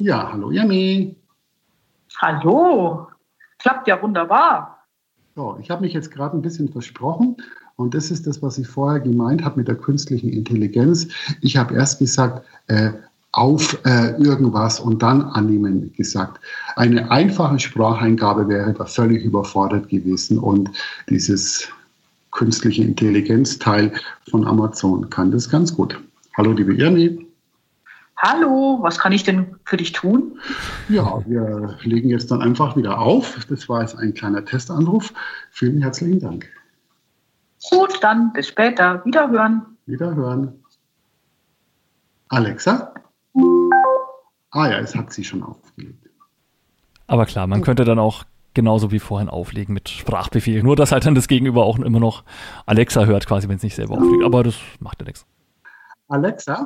Ja, 0.00 0.32
hallo 0.32 0.50
Irmi. 0.50 1.16
Hallo, 2.20 3.06
klappt 3.58 3.86
ja 3.86 4.02
wunderbar. 4.02 4.88
So, 5.36 5.58
ich 5.60 5.70
habe 5.70 5.82
mich 5.82 5.92
jetzt 5.92 6.10
gerade 6.10 6.36
ein 6.36 6.42
bisschen 6.42 6.68
versprochen. 6.68 7.36
Und 7.76 7.94
das 7.94 8.10
ist 8.10 8.26
das, 8.26 8.42
was 8.42 8.58
ich 8.58 8.66
vorher 8.66 8.98
gemeint 8.98 9.44
habe 9.44 9.58
mit 9.58 9.68
der 9.68 9.76
künstlichen 9.76 10.30
Intelligenz. 10.30 11.06
Ich 11.42 11.56
habe 11.56 11.74
erst 11.74 12.00
gesagt, 12.00 12.44
äh, 12.66 12.90
auf 13.36 13.78
äh, 13.84 14.12
irgendwas 14.16 14.80
und 14.80 15.02
dann 15.02 15.22
annehmen 15.22 15.92
gesagt. 15.92 16.40
Eine 16.74 17.10
einfache 17.10 17.58
Spracheingabe 17.58 18.48
wäre 18.48 18.72
da 18.72 18.86
völlig 18.86 19.24
überfordert 19.24 19.90
gewesen 19.90 20.38
und 20.38 20.70
dieses 21.10 21.68
künstliche 22.30 22.82
Intelligenzteil 22.82 23.92
von 24.30 24.46
Amazon 24.46 25.10
kann 25.10 25.30
das 25.30 25.50
ganz 25.50 25.74
gut. 25.74 26.00
Hallo, 26.36 26.52
liebe 26.52 26.74
Irmi. 26.74 27.26
Hallo, 28.16 28.78
was 28.80 28.98
kann 28.98 29.12
ich 29.12 29.24
denn 29.24 29.54
für 29.66 29.76
dich 29.76 29.92
tun? 29.92 30.38
Ja, 30.88 31.20
wir 31.26 31.76
legen 31.82 32.08
jetzt 32.08 32.30
dann 32.30 32.40
einfach 32.40 32.74
wieder 32.74 32.98
auf. 32.98 33.38
Das 33.50 33.68
war 33.68 33.82
jetzt 33.82 33.98
ein 33.98 34.14
kleiner 34.14 34.42
Testanruf. 34.46 35.12
Vielen 35.50 35.82
herzlichen 35.82 36.20
Dank. 36.20 36.48
Gut, 37.70 37.98
dann 38.00 38.32
bis 38.32 38.48
später. 38.48 39.04
Wiederhören. 39.04 39.62
Wiederhören. 39.84 40.54
Alexa? 42.28 42.95
Ah 44.56 44.70
ja, 44.70 44.78
es 44.78 44.94
hat 44.94 45.12
sie 45.12 45.22
schon 45.22 45.42
aufgelegt. 45.42 46.08
Aber 47.06 47.26
klar, 47.26 47.46
man 47.46 47.60
könnte 47.60 47.84
dann 47.84 47.98
auch 47.98 48.24
genauso 48.54 48.90
wie 48.90 49.00
vorhin 49.00 49.28
auflegen 49.28 49.74
mit 49.74 49.90
Sprachbefehl. 49.90 50.62
Nur, 50.62 50.76
dass 50.76 50.92
halt 50.92 51.04
dann 51.04 51.14
das 51.14 51.28
Gegenüber 51.28 51.66
auch 51.66 51.78
immer 51.78 52.00
noch 52.00 52.24
Alexa 52.64 53.04
hört, 53.04 53.26
quasi, 53.26 53.50
wenn 53.50 53.56
es 53.56 53.62
nicht 53.62 53.74
selber 53.74 53.98
auflegt. 53.98 54.24
Aber 54.24 54.42
das 54.42 54.54
macht 54.80 55.00
ja 55.00 55.06
nichts. 55.06 55.26
Alexa, 56.08 56.64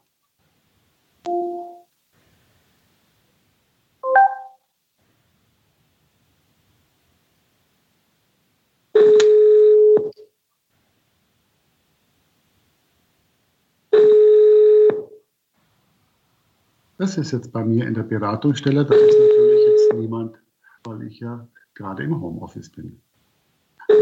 Das 17.00 17.18
ist 17.18 17.32
jetzt 17.32 17.54
bei 17.54 17.64
mir 17.64 17.88
in 17.88 17.94
der 17.94 18.04
Beratungsstelle. 18.04 18.86
Da 18.86 18.94
ist 18.94 19.18
natürlich 19.18 19.68
jetzt 19.68 19.94
niemand, 19.96 20.36
weil 20.84 21.04
ich 21.04 21.22
ja 21.22 21.48
gerade 21.74 22.04
im 22.04 22.20
Homeoffice 22.20 22.70
bin. 22.70 23.00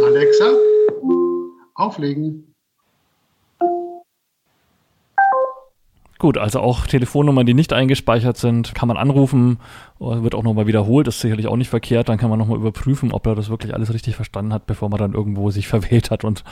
Alexa, 0.04 0.51
auflegen. 1.75 2.56
Gut, 6.18 6.39
also 6.39 6.60
auch 6.60 6.88
Telefonnummern, 6.88 7.46
die 7.46 7.54
nicht 7.54 7.72
eingespeichert 7.72 8.38
sind, 8.38 8.74
kann 8.74 8.88
man 8.88 8.98
anrufen, 8.98 9.60
wird 10.00 10.34
auch 10.34 10.42
nochmal 10.42 10.66
wiederholt, 10.66 11.08
ist 11.08 11.20
sicherlich 11.20 11.46
auch 11.46 11.56
nicht 11.56 11.70
verkehrt, 11.70 12.10
dann 12.10 12.18
kann 12.18 12.32
man 12.32 12.39
nochmal 12.39 12.58
überprüfen, 12.58 13.12
ob 13.12 13.27
er 13.27 13.36
das 13.36 13.51
wirklich 13.51 13.75
alles 13.75 13.94
richtig 13.94 14.16
verstanden 14.16 14.51
hat, 14.51 14.66
bevor 14.66 14.89
man 14.89 14.98
dann 14.98 15.13
irgendwo 15.13 15.51
sich 15.51 15.68
verwählt 15.68 16.10
hat 16.10 16.24
und 16.24 16.44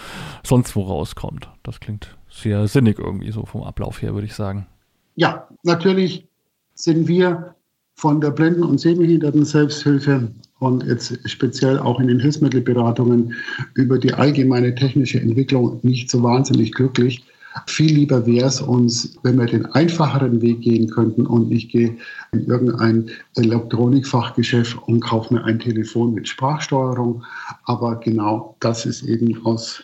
sonst 0.43 0.75
wo 0.75 0.83
rauskommt. 0.83 1.49
Das 1.63 1.79
klingt 1.79 2.15
sehr 2.29 2.67
sinnig 2.67 2.99
irgendwie 2.99 3.31
so 3.31 3.47
vom 3.47 3.63
Ablauf 3.63 4.03
her, 4.03 4.13
würde 4.13 4.27
ich 4.27 4.35
sagen. 4.35 4.67
Ja, 5.15 5.47
natürlich 5.63 6.27
sind 6.75 7.07
wir 7.07 7.55
von 7.95 8.21
der 8.21 8.31
Blinden- 8.31 8.63
und 8.63 8.79
Sehbehinderten 8.79 9.45
Selbsthilfe 9.45 10.31
und 10.59 10.83
jetzt 10.85 11.17
speziell 11.29 11.79
auch 11.79 11.99
in 11.99 12.07
den 12.07 12.19
Hilfsmittelberatungen 12.19 13.33
über 13.73 13.97
die 13.97 14.13
allgemeine 14.13 14.75
technische 14.75 15.19
Entwicklung 15.19 15.79
nicht 15.81 16.11
so 16.11 16.21
wahnsinnig 16.21 16.73
glücklich. 16.73 17.25
Viel 17.67 17.93
lieber 17.93 18.25
wäre 18.25 18.47
es 18.47 18.59
uns, 18.59 19.17
wenn 19.23 19.39
wir 19.39 19.45
den 19.45 19.65
einfacheren 19.67 20.41
Weg 20.41 20.61
gehen 20.61 20.89
könnten 20.89 21.25
und 21.25 21.51
ich 21.51 21.69
gehe 21.69 21.97
in 22.33 22.45
irgendein 22.47 23.09
Elektronikfachgeschäft 23.37 24.77
und 24.87 24.99
kaufe 24.99 25.33
mir 25.33 25.45
ein 25.45 25.59
Telefon 25.59 26.13
mit 26.13 26.27
Sprachsteuerung. 26.27 27.23
Aber 27.63 27.95
genau 28.01 28.57
das 28.59 28.85
ist 28.85 29.03
eben 29.03 29.45
aus 29.45 29.83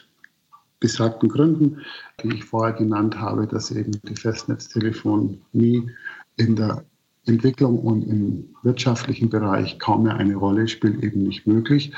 besagten 0.81 1.29
Gründen, 1.29 1.77
die 2.21 2.36
ich 2.36 2.43
vorher 2.43 2.74
genannt 2.74 3.17
habe, 3.17 3.48
dass 3.48 3.71
eben 3.71 3.93
die 4.03 4.15
Festnetztelefonie 4.15 5.89
in 6.41 6.55
der 6.55 6.83
Entwicklung 7.25 7.79
und 7.79 8.03
im 8.03 8.55
wirtschaftlichen 8.63 9.29
Bereich 9.29 9.77
kaum 9.79 10.03
mehr 10.03 10.15
eine 10.15 10.36
Rolle 10.36 10.67
spielt, 10.67 11.03
eben 11.03 11.24
nicht 11.24 11.45
möglich. 11.45 11.93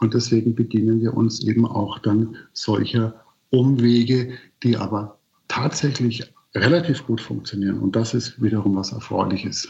Und 0.00 0.14
deswegen 0.14 0.54
bedienen 0.54 1.00
wir 1.00 1.14
uns 1.14 1.44
eben 1.44 1.66
auch 1.66 1.98
dann 1.98 2.36
solcher 2.52 3.14
Umwege, 3.50 4.30
die 4.62 4.76
aber 4.76 5.18
tatsächlich 5.48 6.32
relativ 6.54 7.06
gut 7.06 7.20
funktionieren. 7.20 7.80
Und 7.80 7.96
das 7.96 8.14
ist 8.14 8.40
wiederum 8.40 8.76
was 8.76 8.92
Erfreuliches. 8.92 9.68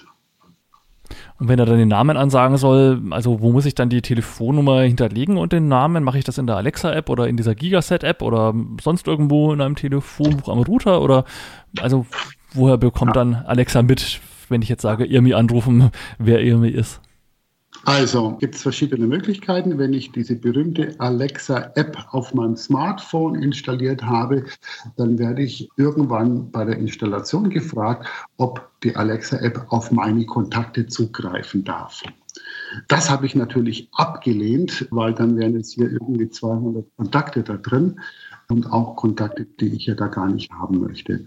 Und 1.38 1.48
wenn 1.48 1.58
er 1.58 1.64
dann 1.64 1.78
den 1.78 1.88
Namen 1.88 2.16
ansagen 2.16 2.58
soll, 2.58 3.00
also 3.10 3.40
wo 3.40 3.52
muss 3.52 3.64
ich 3.64 3.74
dann 3.74 3.88
die 3.88 4.02
Telefonnummer 4.02 4.82
hinterlegen 4.82 5.38
und 5.38 5.52
den 5.52 5.68
Namen? 5.68 6.04
Mache 6.04 6.18
ich 6.18 6.24
das 6.24 6.36
in 6.36 6.46
der 6.46 6.56
Alexa-App 6.56 7.08
oder 7.08 7.28
in 7.28 7.36
dieser 7.36 7.54
Gigaset-App 7.54 8.20
oder 8.20 8.54
sonst 8.82 9.06
irgendwo 9.06 9.52
in 9.52 9.60
einem 9.60 9.76
Telefonbuch 9.76 10.48
am 10.48 10.58
Router? 10.58 11.00
Oder 11.00 11.24
also 11.80 12.04
woher 12.52 12.78
bekommt 12.78 13.16
ja. 13.16 13.24
dann 13.24 13.34
Alexa 13.34 13.82
mit, 13.82 14.20
wenn 14.48 14.62
ich 14.62 14.68
jetzt 14.68 14.82
sage, 14.82 15.04
Irmi 15.04 15.34
anrufen, 15.34 15.90
wer 16.18 16.42
Irmi 16.42 16.68
ist? 16.68 17.00
Also 17.84 18.37
gibt 18.38 18.54
es 18.54 18.62
verschiedene 18.62 19.06
Möglichkeiten. 19.06 19.78
Wenn 19.78 19.92
ich 19.92 20.11
diese 20.12 20.37
berühmte 20.37 20.94
Alexa-App 20.98 21.96
auf 22.11 22.34
meinem 22.34 22.56
Smartphone 22.56 23.37
installiert 23.37 24.02
habe, 24.02 24.44
dann 24.96 25.18
werde 25.18 25.42
ich 25.42 25.68
irgendwann 25.76 26.50
bei 26.50 26.64
der 26.64 26.76
Installation 26.76 27.50
gefragt, 27.50 28.06
ob 28.37 28.68
die 28.82 28.96
Alexa-App 28.96 29.66
auf 29.68 29.92
meine 29.92 30.26
Kontakte 30.26 30.87
zugreifen 30.87 31.64
darf. 31.64 32.02
Das 32.88 33.11
habe 33.11 33.26
ich 33.26 33.34
natürlich 33.34 33.88
abgelehnt, 33.92 34.87
weil 34.90 35.14
dann 35.14 35.37
wären 35.37 35.54
jetzt 35.54 35.72
hier 35.72 35.90
irgendwie 35.90 36.28
200 36.28 36.84
Kontakte 36.96 37.42
da 37.42 37.56
drin 37.56 38.00
und 38.50 38.72
auch 38.72 38.96
Kontakte, 38.96 39.46
die 39.61 39.74
ich 39.74 39.84
ja 39.87 39.94
da 39.94 40.08
gar 40.08 40.28
nicht 40.28 40.50
haben 40.52 40.80
möchte. 40.80 41.26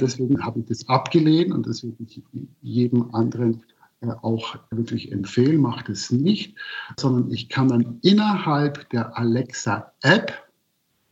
Deswegen 0.00 0.42
habe 0.42 0.60
ich 0.60 0.66
das 0.66 0.88
abgelehnt 0.88 1.52
und 1.52 1.66
das 1.66 1.82
würde 1.82 1.96
ich 2.00 2.22
jedem 2.62 3.14
anderen 3.14 3.62
äh, 4.00 4.08
auch 4.22 4.56
wirklich 4.70 5.12
empfehlen, 5.12 5.60
macht 5.60 5.90
es 5.90 6.10
nicht, 6.10 6.56
sondern 6.98 7.30
ich 7.30 7.50
kann 7.50 7.68
dann 7.68 7.98
innerhalb 8.02 8.88
der 8.90 9.16
Alexa-App, 9.18 10.32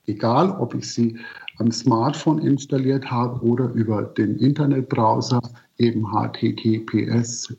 egal 0.07 0.51
ob 0.51 0.75
ich 0.75 0.91
sie 0.91 1.19
am 1.59 1.71
Smartphone 1.71 2.39
installiert 2.39 3.11
habe 3.11 3.39
oder 3.45 3.71
über 3.73 4.03
den 4.03 4.39
Internetbrowser, 4.39 5.43
eben 5.77 6.11
https 6.11 7.55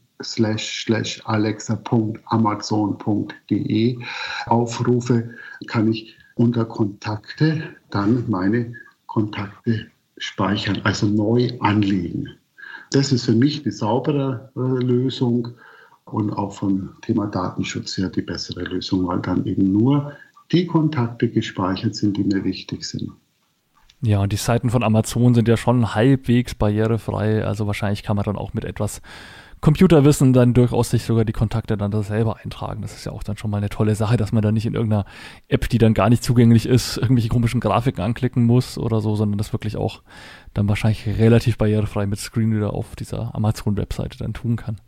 alexa.amazon.de 1.26 3.98
aufrufe, 4.48 5.36
kann 5.68 5.92
ich 5.92 6.18
unter 6.36 6.66
Kontakte 6.66 7.64
dann 7.90 8.30
meine 8.30 8.74
Kontakte 9.06 9.88
speichern, 10.18 10.82
also 10.84 11.08
neu 11.08 11.50
anlegen. 11.60 12.30
Das 12.92 13.12
ist 13.12 13.26
für 13.26 13.34
mich 13.34 13.64
die 13.64 13.72
saubere 13.72 14.52
äh, 14.56 14.60
Lösung 14.60 15.50
und 16.06 16.32
auch 16.32 16.54
vom 16.54 16.96
Thema 17.02 17.28
Datenschutz 17.28 17.98
her 17.98 18.10
die 18.10 18.22
bessere 18.22 18.64
Lösung, 18.64 19.08
weil 19.08 19.20
dann 19.20 19.46
eben 19.46 19.72
nur 19.72 20.14
die 20.52 20.68
Kontakte 20.68 21.30
gespeichert 21.30 21.96
sind, 21.96 22.18
die 22.18 22.24
mir 22.24 22.44
wichtig 22.44 22.84
sind. 22.84 23.12
Ja, 24.02 24.22
und 24.22 24.32
die 24.32 24.38
Seiten 24.38 24.70
von 24.72 24.84
Amazon 24.84 25.34
sind 25.36 25.48
ja 25.48 25.58
schon 25.58 25.94
halbwegs 25.94 26.56
barrierefrei. 26.56 27.46
Also 27.46 27.68
wahrscheinlich 27.68 28.04
kann 28.04 28.16
man 28.16 28.26
dann 28.26 28.36
auch 28.36 28.54
mit 28.54 28.66
etwas 28.66 29.02
Computerwissen 29.62 30.34
dann 30.34 30.56
durchaus 30.56 30.90
sich 30.90 31.04
sogar 31.04 31.24
die 31.24 31.34
Kontakte 31.34 31.78
dann 31.78 31.92
da 31.92 32.02
selber 32.02 32.38
eintragen. 32.44 32.82
Das 32.82 32.94
ist 32.96 33.06
ja 33.06 33.12
auch 33.12 33.22
dann 33.22 33.38
schon 33.38 33.52
mal 33.52 33.58
eine 33.58 33.70
tolle 33.70 33.94
Sache, 33.94 34.18
dass 34.18 34.32
man 34.32 34.42
da 34.42 34.52
nicht 34.52 34.66
in 34.66 34.74
irgendeiner 34.74 35.06
App, 35.48 35.70
die 35.70 35.78
dann 35.78 35.94
gar 35.94 36.10
nicht 36.10 36.24
zugänglich 36.24 36.66
ist, 36.66 36.98
irgendwelche 36.98 37.30
komischen 37.30 37.60
Grafiken 37.60 38.04
anklicken 38.04 38.44
muss 38.44 38.80
oder 38.80 39.02
so, 39.02 39.16
sondern 39.16 39.38
das 39.38 39.54
wirklich 39.54 39.78
auch 39.78 40.02
dann 40.56 40.68
wahrscheinlich 40.68 41.08
relativ 41.08 41.60
barrierefrei 41.60 42.08
mit 42.08 42.20
Screenreader 42.20 42.74
auf 42.74 42.96
dieser 42.96 43.36
Amazon-Webseite 43.36 44.18
dann 44.18 44.34
tun 44.34 44.56
kann. 44.56 44.82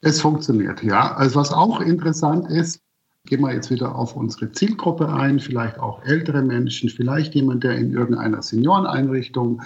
Es 0.00 0.20
funktioniert, 0.20 0.82
ja. 0.82 1.14
Also 1.14 1.38
was 1.38 1.52
auch 1.52 1.80
interessant 1.80 2.50
ist, 2.50 2.80
gehen 3.26 3.42
wir 3.42 3.52
jetzt 3.52 3.70
wieder 3.70 3.94
auf 3.94 4.16
unsere 4.16 4.50
Zielgruppe 4.50 5.12
ein, 5.12 5.38
vielleicht 5.38 5.78
auch 5.78 6.02
ältere 6.04 6.42
Menschen, 6.42 6.88
vielleicht 6.88 7.34
jemand, 7.34 7.62
der 7.62 7.76
in 7.76 7.92
irgendeiner 7.92 8.42
Senioreneinrichtung 8.42 9.62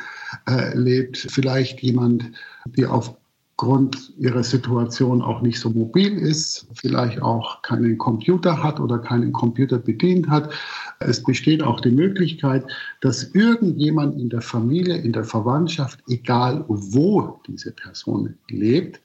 äh, 0.49 0.77
lebt, 0.77 1.17
vielleicht 1.17 1.81
jemand, 1.81 2.33
der 2.67 2.93
auf 2.93 3.17
Grund 3.57 4.13
ihrer 4.19 4.43
Situation 4.43 5.23
auch 5.23 5.41
nicht 5.41 5.61
so 5.61 5.71
mobil 5.71 6.19
ist, 6.19 6.67
vielleicht 6.75 7.23
auch 7.23 7.63
keinen 7.63 7.99
Computer 7.99 8.61
hat 8.63 8.81
oder 8.81 8.99
keinen 8.99 9.33
Computer 9.33 9.79
bedient 9.79 10.29
hat. 10.29 10.53
Es 10.99 11.23
besteht 11.23 11.63
auch 11.63 11.81
die 11.81 11.93
Möglichkeit, 11.93 12.67
dass 13.01 13.33
irgendjemand 13.35 14.19
in 14.19 14.29
der 14.29 14.41
Familie, 14.41 14.97
in 14.97 15.13
der 15.13 15.25
Verwandtschaft, 15.25 16.01
egal 16.09 16.65
wo 16.67 17.41
diese 17.47 17.71
Person 17.71 18.35
lebt, 18.49 19.01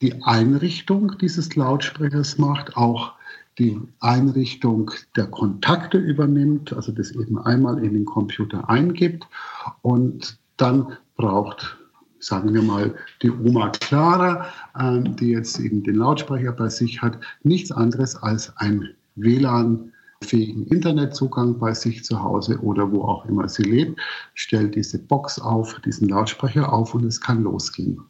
die 0.00 0.22
Einrichtung 0.22 1.18
dieses 1.20 1.54
Lautsprechers 1.54 2.38
macht, 2.38 2.76
auch 2.76 3.12
die 3.58 3.78
Einrichtung 4.00 4.90
der 5.16 5.26
Kontakte 5.26 5.98
übernimmt, 5.98 6.72
also 6.72 6.90
das 6.92 7.10
eben 7.10 7.38
einmal 7.38 7.84
in 7.84 7.92
den 7.92 8.06
Computer 8.06 8.68
eingibt 8.70 9.26
und 9.82 10.38
dann 10.56 10.96
braucht 11.16 11.79
sagen 12.20 12.54
wir 12.54 12.62
mal, 12.62 12.94
die 13.22 13.30
Oma 13.30 13.70
Clara, 13.70 14.46
ähm, 14.78 15.16
die 15.16 15.30
jetzt 15.30 15.58
eben 15.58 15.82
den 15.82 15.96
Lautsprecher 15.96 16.52
bei 16.52 16.68
sich 16.68 17.02
hat, 17.02 17.18
nichts 17.42 17.72
anderes 17.72 18.16
als 18.16 18.56
ein 18.58 18.90
WLAN 19.16 19.92
fähigen 20.22 20.66
Internetzugang 20.66 21.58
bei 21.58 21.72
sich 21.72 22.04
zu 22.04 22.22
Hause 22.22 22.58
oder 22.60 22.90
wo 22.92 23.02
auch 23.04 23.24
immer 23.24 23.48
sie 23.48 23.62
lebt, 23.62 23.98
stellt 24.34 24.74
diese 24.74 24.98
Box 24.98 25.38
auf, 25.38 25.80
diesen 25.80 26.08
Lautsprecher 26.08 26.70
auf 26.72 26.94
und 26.94 27.04
es 27.04 27.20
kann 27.20 27.42
losgehen. 27.42 28.00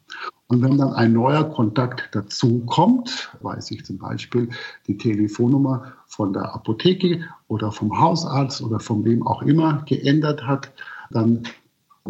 Und 0.48 0.62
wenn 0.62 0.78
dann 0.78 0.92
ein 0.94 1.12
neuer 1.12 1.44
Kontakt 1.44 2.08
dazu 2.10 2.64
kommt, 2.66 3.30
weiß 3.42 3.70
ich 3.70 3.84
zum 3.84 3.98
Beispiel 3.98 4.48
die 4.88 4.98
Telefonnummer 4.98 5.92
von 6.06 6.32
der 6.32 6.52
Apotheke 6.52 7.24
oder 7.46 7.70
vom 7.70 7.96
Hausarzt 8.00 8.60
oder 8.60 8.80
von 8.80 9.04
wem 9.04 9.24
auch 9.24 9.42
immer 9.42 9.84
geändert 9.86 10.44
hat, 10.44 10.72
dann 11.12 11.44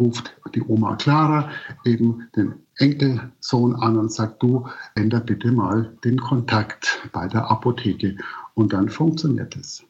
ruft 0.01 0.35
die 0.55 0.63
Oma 0.63 0.95
Clara 0.95 1.49
eben 1.85 2.27
den 2.35 2.55
Enkelsohn 2.77 3.75
an 3.75 3.97
und 3.97 4.11
sagt, 4.11 4.41
du 4.41 4.67
änder 4.95 5.19
bitte 5.19 5.51
mal 5.51 5.95
den 6.03 6.19
Kontakt 6.19 7.07
bei 7.13 7.27
der 7.27 7.49
Apotheke. 7.49 8.17
Und 8.55 8.73
dann 8.73 8.89
funktioniert 8.89 9.55
es. 9.55 9.83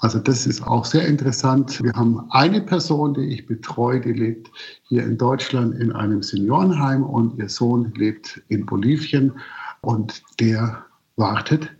Also 0.00 0.18
das 0.18 0.46
ist 0.46 0.66
auch 0.66 0.84
sehr 0.84 1.06
interessant. 1.06 1.82
Wir 1.82 1.92
haben 1.92 2.26
eine 2.30 2.60
Person, 2.60 3.14
die 3.14 3.32
ich 3.34 3.46
betreue, 3.46 4.00
die 4.00 4.12
lebt 4.12 4.50
hier 4.84 5.04
in 5.04 5.18
Deutschland 5.18 5.74
in 5.74 5.92
einem 5.92 6.22
Seniorenheim 6.22 7.02
und 7.02 7.38
ihr 7.38 7.48
Sohn 7.48 7.92
lebt 7.94 8.40
in 8.48 8.66
Bolivien 8.66 9.32
und 9.80 10.22
der 10.40 10.84
wartet 11.16 11.70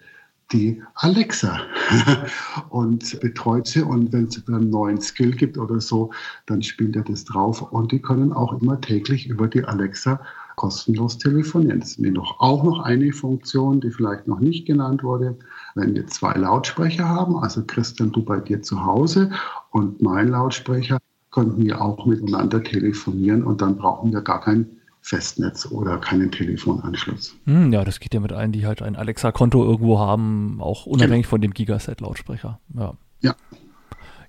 die 0.53 0.83
Alexa 0.95 1.61
und 2.71 3.21
betreut 3.21 3.67
sie. 3.67 3.83
Und 3.83 4.13
wenn 4.13 4.25
es 4.25 4.43
einen 4.49 4.71
neuen 4.71 5.01
Skill 5.01 5.33
gibt 5.33 5.59
oder 5.59 5.81
so, 5.81 6.11
dann 6.47 6.63
spielt 6.63 6.97
er 6.97 7.03
das 7.03 7.25
drauf. 7.25 7.61
Und 7.61 7.93
die 7.93 8.01
können 8.01 8.33
auch 8.33 8.61
immer 8.61 8.81
täglich 8.81 9.29
über 9.29 9.47
die 9.47 9.65
Alexa 9.65 10.21
kostenlos 10.57 11.19
telefonieren. 11.19 11.81
Das 11.81 11.91
ist 11.91 12.01
mir 12.01 12.11
noch 12.11 12.41
auch 12.41 12.65
noch 12.65 12.81
eine 12.81 13.13
Funktion, 13.13 13.81
die 13.81 13.91
vielleicht 13.91 14.27
noch 14.27 14.41
nicht 14.41 14.67
genannt 14.67 15.05
wurde. 15.05 15.37
Wenn 15.75 15.95
wir 15.95 16.07
zwei 16.09 16.33
Lautsprecher 16.33 17.09
haben, 17.09 17.37
also 17.37 17.63
Christian, 17.65 18.11
du 18.11 18.25
bei 18.25 18.41
dir 18.41 18.61
zu 18.63 18.85
Hause 18.85 19.31
und 19.71 20.03
mein 20.03 20.29
Lautsprecher, 20.29 20.99
könnten 21.31 21.65
wir 21.65 21.81
auch 21.81 22.07
miteinander 22.07 22.65
telefonieren 22.65 23.45
und 23.45 23.61
dann 23.61 23.77
brauchen 23.77 24.13
wir 24.13 24.23
gar 24.23 24.41
kein 24.41 24.78
Festnetz 25.09 25.66
oder 25.71 25.97
keinen 25.97 26.31
Telefonanschluss. 26.31 27.35
Hm, 27.47 27.73
ja, 27.73 27.83
das 27.83 27.99
geht 27.99 28.12
ja 28.12 28.21
mit 28.21 28.33
allen, 28.33 28.53
die 28.53 28.66
halt 28.66 28.83
ein 28.83 28.94
Alexa-Konto 28.94 29.64
irgendwo 29.64 29.99
haben, 29.99 30.59
auch 30.61 30.85
unabhängig 30.85 31.25
genau. 31.25 31.31
von 31.31 31.40
dem 31.40 31.55
Gigaset-Lautsprecher. 31.55 32.61
Ja. 32.75 32.94
ja. 33.21 33.35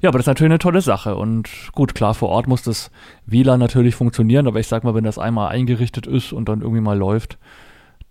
Ja, 0.01 0.07
aber 0.07 0.17
das 0.17 0.23
ist 0.23 0.27
natürlich 0.27 0.51
eine 0.51 0.59
tolle 0.59 0.79
Sache. 0.79 1.17
Und 1.17 1.49
gut, 1.73 1.93
klar, 1.93 2.13
vor 2.13 2.29
Ort 2.29 2.47
muss 2.47 2.63
das 2.63 2.91
WLAN 3.25 3.59
natürlich 3.59 3.95
funktionieren, 3.95 4.47
aber 4.47 4.61
ich 4.61 4.67
sag 4.67 4.85
mal, 4.85 4.95
wenn 4.95 5.03
das 5.03 5.19
einmal 5.19 5.49
eingerichtet 5.49 6.07
ist 6.07 6.31
und 6.31 6.47
dann 6.47 6.61
irgendwie 6.61 6.79
mal 6.79 6.97
läuft, 6.97 7.37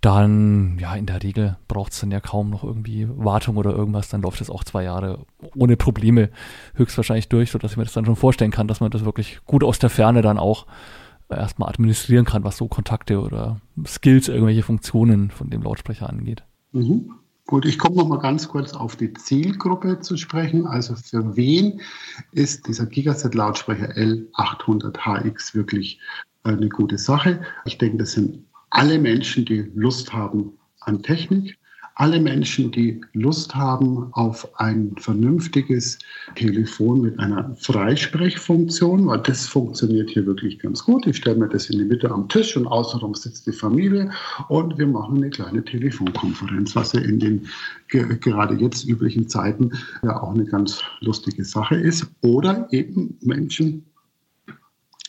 dann, 0.02 0.78
ja, 0.78 0.94
in 0.94 1.06
der 1.06 1.22
Regel 1.22 1.56
braucht 1.66 1.92
es 1.92 2.00
dann 2.00 2.10
ja 2.10 2.20
kaum 2.20 2.50
noch 2.50 2.62
irgendwie 2.64 3.08
Wartung 3.08 3.56
oder 3.56 3.70
irgendwas, 3.70 4.10
dann 4.10 4.20
läuft 4.20 4.42
es 4.42 4.50
auch 4.50 4.62
zwei 4.62 4.84
Jahre 4.84 5.24
ohne 5.56 5.78
Probleme 5.78 6.28
höchstwahrscheinlich 6.74 7.30
durch, 7.30 7.50
sodass 7.50 7.70
ich 7.70 7.76
mir 7.78 7.84
das 7.84 7.94
dann 7.94 8.04
schon 8.04 8.16
vorstellen 8.16 8.50
kann, 8.50 8.68
dass 8.68 8.80
man 8.80 8.90
das 8.90 9.06
wirklich 9.06 9.40
gut 9.46 9.64
aus 9.64 9.78
der 9.78 9.88
Ferne 9.88 10.20
dann 10.20 10.38
auch 10.38 10.66
erstmal 11.36 11.68
administrieren 11.68 12.24
kann, 12.24 12.44
was 12.44 12.56
so 12.56 12.68
Kontakte 12.68 13.20
oder 13.20 13.60
Skills, 13.86 14.28
irgendwelche 14.28 14.62
Funktionen 14.62 15.30
von 15.30 15.50
dem 15.50 15.62
Lautsprecher 15.62 16.08
angeht. 16.08 16.42
Mhm. 16.72 17.12
Gut, 17.46 17.64
ich 17.64 17.78
komme 17.78 17.96
noch 17.96 18.08
mal 18.08 18.18
ganz 18.18 18.46
kurz 18.48 18.74
auf 18.74 18.96
die 18.96 19.14
Zielgruppe 19.14 20.00
zu 20.00 20.18
sprechen. 20.18 20.66
Also 20.66 20.94
für 20.96 21.34
wen 21.34 21.80
ist 22.32 22.68
dieser 22.68 22.84
Gigaset-Lautsprecher 22.84 23.96
L800HX 23.96 25.54
wirklich 25.54 25.98
eine 26.42 26.68
gute 26.68 26.98
Sache? 26.98 27.40
Ich 27.64 27.78
denke, 27.78 27.96
das 27.96 28.12
sind 28.12 28.44
alle 28.68 28.98
Menschen, 28.98 29.46
die 29.46 29.70
Lust 29.74 30.12
haben 30.12 30.58
an 30.80 31.02
Technik, 31.02 31.58
alle 31.98 32.20
Menschen, 32.20 32.70
die 32.70 33.00
Lust 33.12 33.56
haben 33.56 34.08
auf 34.12 34.48
ein 34.60 34.94
vernünftiges 34.98 35.98
Telefon 36.36 37.00
mit 37.00 37.18
einer 37.18 37.56
Freisprechfunktion, 37.56 39.08
weil 39.08 39.18
das 39.18 39.46
funktioniert 39.46 40.10
hier 40.10 40.24
wirklich 40.24 40.60
ganz 40.60 40.84
gut. 40.84 41.08
Ich 41.08 41.16
stelle 41.16 41.38
mir 41.38 41.48
das 41.48 41.68
in 41.70 41.80
die 41.80 41.84
Mitte 41.84 42.08
am 42.08 42.28
Tisch 42.28 42.56
und 42.56 42.68
außenrum 42.68 43.16
sitzt 43.16 43.48
die 43.48 43.52
Familie 43.52 44.12
und 44.48 44.78
wir 44.78 44.86
machen 44.86 45.16
eine 45.16 45.30
kleine 45.30 45.64
Telefonkonferenz, 45.64 46.76
was 46.76 46.92
ja 46.92 47.00
in 47.00 47.18
den 47.18 47.48
gerade 47.88 48.54
jetzt 48.54 48.88
üblichen 48.88 49.28
Zeiten 49.28 49.72
ja 50.04 50.22
auch 50.22 50.32
eine 50.32 50.44
ganz 50.44 50.80
lustige 51.00 51.44
Sache 51.44 51.74
ist. 51.74 52.06
Oder 52.20 52.68
eben 52.70 53.18
Menschen, 53.22 53.84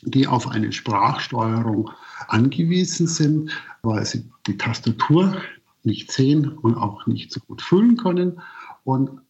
die 0.02 0.26
auf 0.26 0.48
eine 0.48 0.72
Sprachsteuerung 0.72 1.88
angewiesen 2.26 3.06
sind, 3.06 3.52
weil 3.82 4.04
sie 4.04 4.24
die 4.48 4.56
Tastatur 4.56 5.36
nicht 5.84 6.12
sehen 6.12 6.48
und 6.48 6.76
auch 6.76 7.06
nicht 7.06 7.32
so 7.32 7.40
gut 7.40 7.62
fühlen 7.62 7.96
können. 7.96 8.40
Und 8.84 9.20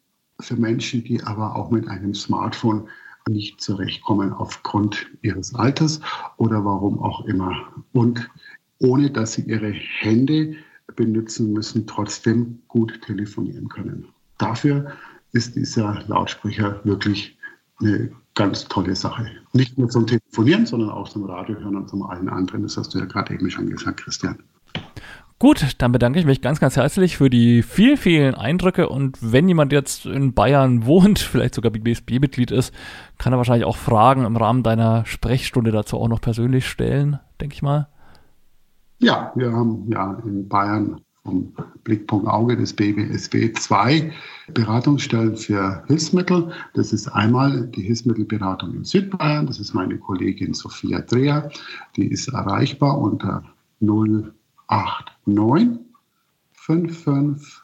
für 0.41 0.57
Menschen, 0.57 1.05
die 1.05 1.23
aber 1.23 1.57
auch 1.57 1.71
mit 1.71 1.89
einem 1.89 2.15
Smartphone 2.15 2.89
nicht 3.29 3.61
zurechtkommen 3.61 4.33
aufgrund 4.33 5.07
ihres 5.23 5.55
Alters 5.55 6.01
oder 6.37 6.65
warum 6.65 6.99
auch 6.99 7.25
immer. 7.27 7.55
Und 7.93 8.31
ohne 8.79 9.11
dass 9.11 9.35
sie 9.35 9.43
ihre 9.43 9.71
Hände 9.73 10.57
benutzen 10.97 11.53
müssen, 11.53 11.87
trotzdem 11.87 12.61
gut 12.69 13.01
telefonieren 13.03 13.69
können. 13.69 14.09
Dafür 14.39 14.93
ist 15.33 15.55
dieser 15.55 16.03
Lautsprecher 16.09 16.81
wirklich 16.85 17.37
eine 17.81 18.11
ganz 18.35 18.65
tolle 18.65 18.97
Sache. 18.97 19.31
Nicht 19.53 19.79
nur 19.79 19.89
zum 19.89 20.07
Telefonieren, 20.07 20.67
sondern 20.67 20.91
auch 20.91 21.09
zum 21.09 21.25
Radio 21.25 21.59
hören 21.59 21.77
und 21.77 21.89
zum 21.89 22.03
allen 22.03 22.29
anderen. 22.29 22.63
Das 22.63 22.77
hast 22.77 22.95
du 22.95 22.99
ja 22.99 23.05
gerade 23.05 23.35
eben 23.35 23.51
schon 23.51 23.69
gesagt, 23.69 24.01
Christian. 24.01 24.43
Gut, 25.41 25.77
dann 25.79 25.91
bedanke 25.91 26.19
ich 26.19 26.27
mich 26.27 26.43
ganz, 26.43 26.61
ganz 26.61 26.77
herzlich 26.77 27.17
für 27.17 27.31
die 27.31 27.63
vielen, 27.63 27.97
vielen 27.97 28.35
Eindrücke. 28.35 28.91
Und 28.91 29.17
wenn 29.23 29.49
jemand 29.49 29.73
jetzt 29.73 30.05
in 30.05 30.35
Bayern 30.35 30.85
wohnt, 30.85 31.19
vielleicht 31.19 31.55
sogar 31.55 31.73
BBSB-Mitglied 31.73 32.51
ist, 32.51 32.75
kann 33.17 33.33
er 33.33 33.39
wahrscheinlich 33.39 33.65
auch 33.65 33.79
Fragen 33.79 34.27
im 34.27 34.37
Rahmen 34.37 34.63
deiner 34.63 35.07
Sprechstunde 35.07 35.73
dazu 35.73 35.97
auch 35.97 36.09
noch 36.09 36.21
persönlich 36.21 36.69
stellen, 36.69 37.21
denke 37.41 37.55
ich 37.55 37.63
mal. 37.63 37.89
Ja, 38.99 39.33
wir 39.35 39.51
haben 39.51 39.91
ja 39.91 40.13
in 40.27 40.47
Bayern 40.47 41.01
vom 41.25 41.55
Blickpunkt 41.85 42.27
Auge 42.29 42.59
des 42.59 42.75
BBSB 42.77 43.55
zwei 43.55 44.13
Beratungsstellen 44.53 45.39
für 45.39 45.83
Hilfsmittel. 45.87 46.53
Das 46.75 46.93
ist 46.93 47.09
einmal 47.09 47.67
die 47.69 47.83
Hilfsmittelberatung 47.83 48.75
in 48.75 48.85
Südbayern. 48.85 49.47
Das 49.47 49.59
ist 49.59 49.73
meine 49.73 49.97
Kollegin 49.97 50.53
Sophia 50.53 51.01
Dreher. 51.01 51.49
Die 51.97 52.09
ist 52.09 52.29
erreichbar 52.29 52.99
unter 52.99 53.43
08 53.81 55.11
9 55.35 55.79
55 56.53 57.63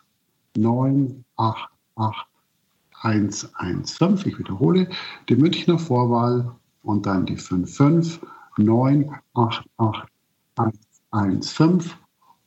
988 0.57 2.27
115. 3.03 4.31
Ich 4.31 4.39
wiederhole 4.39 4.89
die 5.29 5.37
Münchner 5.37 5.79
Vorwahl 5.79 6.55
und 6.83 7.07
dann 7.07 7.27
die 7.27 7.37
55 7.37 8.21
988 8.57 10.05
115 11.11 11.93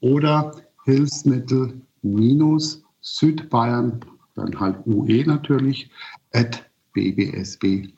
oder 0.01 0.51
Hilfsmittel 0.85 1.81
minus 2.01 2.83
Südbayern, 3.01 3.99
dann 4.35 4.59
halt 4.59 4.77
UE 4.85 5.23
natürlich, 5.25 5.89
at 6.33 6.69
bbsb.org. 6.93 7.89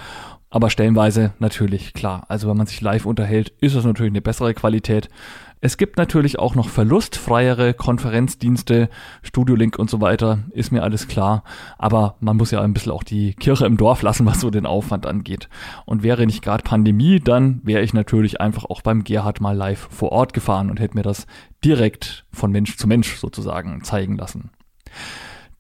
Aber 0.53 0.69
stellenweise 0.69 1.33
natürlich 1.39 1.95
klar. 1.95 2.27
Also 2.29 2.47
wenn 2.47 2.59
man 2.59 2.67
sich 2.67 2.83
live 2.83 3.07
unterhält, 3.07 3.55
ist 3.61 3.75
es 3.75 3.87
natürlich 3.87 4.13
eine 4.13 4.21
bessere 4.21 4.53
Qualität. 4.53 5.09
Es 5.63 5.79
gibt 5.79 5.97
natürlich 5.97 6.39
auch 6.39 6.55
noch 6.55 6.69
verlustfreiere 6.69 7.73
Konferenzdienste, 7.73 8.91
Studiolink 9.23 9.79
und 9.79 9.89
so 9.89 10.03
weiter, 10.03 10.41
ist 10.51 10.71
mir 10.71 10.83
alles 10.83 11.09
klar. 11.09 11.43
Aber 11.79 12.17
man 12.21 12.37
muss 12.37 12.51
ja 12.51 12.61
ein 12.61 12.75
bisschen 12.75 12.93
auch 12.93 13.03
die 13.03 13.33
Kirche 13.33 13.65
im 13.65 13.79
Dorf 13.79 14.03
lassen, 14.03 14.27
was 14.27 14.41
so 14.41 14.51
den 14.51 14.67
Aufwand 14.67 15.07
angeht. 15.07 15.49
Und 15.87 16.03
wäre 16.03 16.27
nicht 16.27 16.43
gerade 16.43 16.65
Pandemie, 16.65 17.19
dann 17.19 17.63
wäre 17.65 17.81
ich 17.81 17.95
natürlich 17.95 18.43
einfach 18.43 18.67
auch 18.67 18.83
beim 18.83 19.05
Gerhard 19.05 19.41
mal 19.41 19.57
live 19.57 19.89
vor 19.91 20.13
Ort 20.13 20.35
gefahren 20.35 20.69
und 20.69 20.81
hätte 20.81 20.99
mir 20.99 21.03
das 21.03 21.27
direkt 21.65 22.27
von 22.31 22.53
Mensch 22.53 22.77
zu 22.77 22.87
Mensch 22.87 23.17
sozusagen 23.17 23.83
zeigen 23.85 24.19
lassen. 24.19 24.51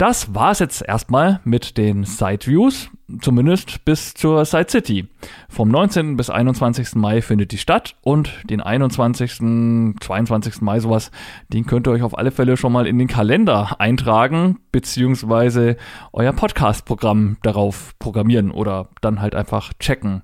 Das 0.03 0.35
war 0.35 0.51
es 0.51 0.59
jetzt 0.59 0.83
erstmal 0.83 1.38
mit 1.45 1.79
den 1.79 2.03
Side-Views, 2.03 2.91
zumindest 3.21 3.85
bis 3.85 4.15
zur 4.15 4.45
Side 4.45 4.67
City. 4.69 5.07
Vom 5.49 5.69
19. 5.69 6.17
bis 6.17 6.29
21. 6.29 6.97
Mai 6.97 7.23
findet 7.23 7.53
die 7.53 7.59
statt 7.59 7.95
und 8.01 8.33
den 8.51 8.61
21., 8.61 9.95
22. 10.01 10.61
Mai 10.61 10.81
sowas, 10.81 11.12
den 11.53 11.67
könnt 11.67 11.87
ihr 11.87 11.93
euch 11.93 12.03
auf 12.03 12.19
alle 12.19 12.33
Fälle 12.33 12.57
schon 12.57 12.73
mal 12.73 12.88
in 12.88 12.99
den 12.99 13.07
Kalender 13.07 13.81
eintragen, 13.81 14.59
beziehungsweise 14.73 15.77
euer 16.12 16.33
Podcast-Programm 16.33 17.37
darauf 17.45 17.97
programmieren 18.01 18.51
oder 18.51 18.88
dann 19.03 19.21
halt 19.21 19.37
einfach 19.37 19.73
checken. 19.79 20.23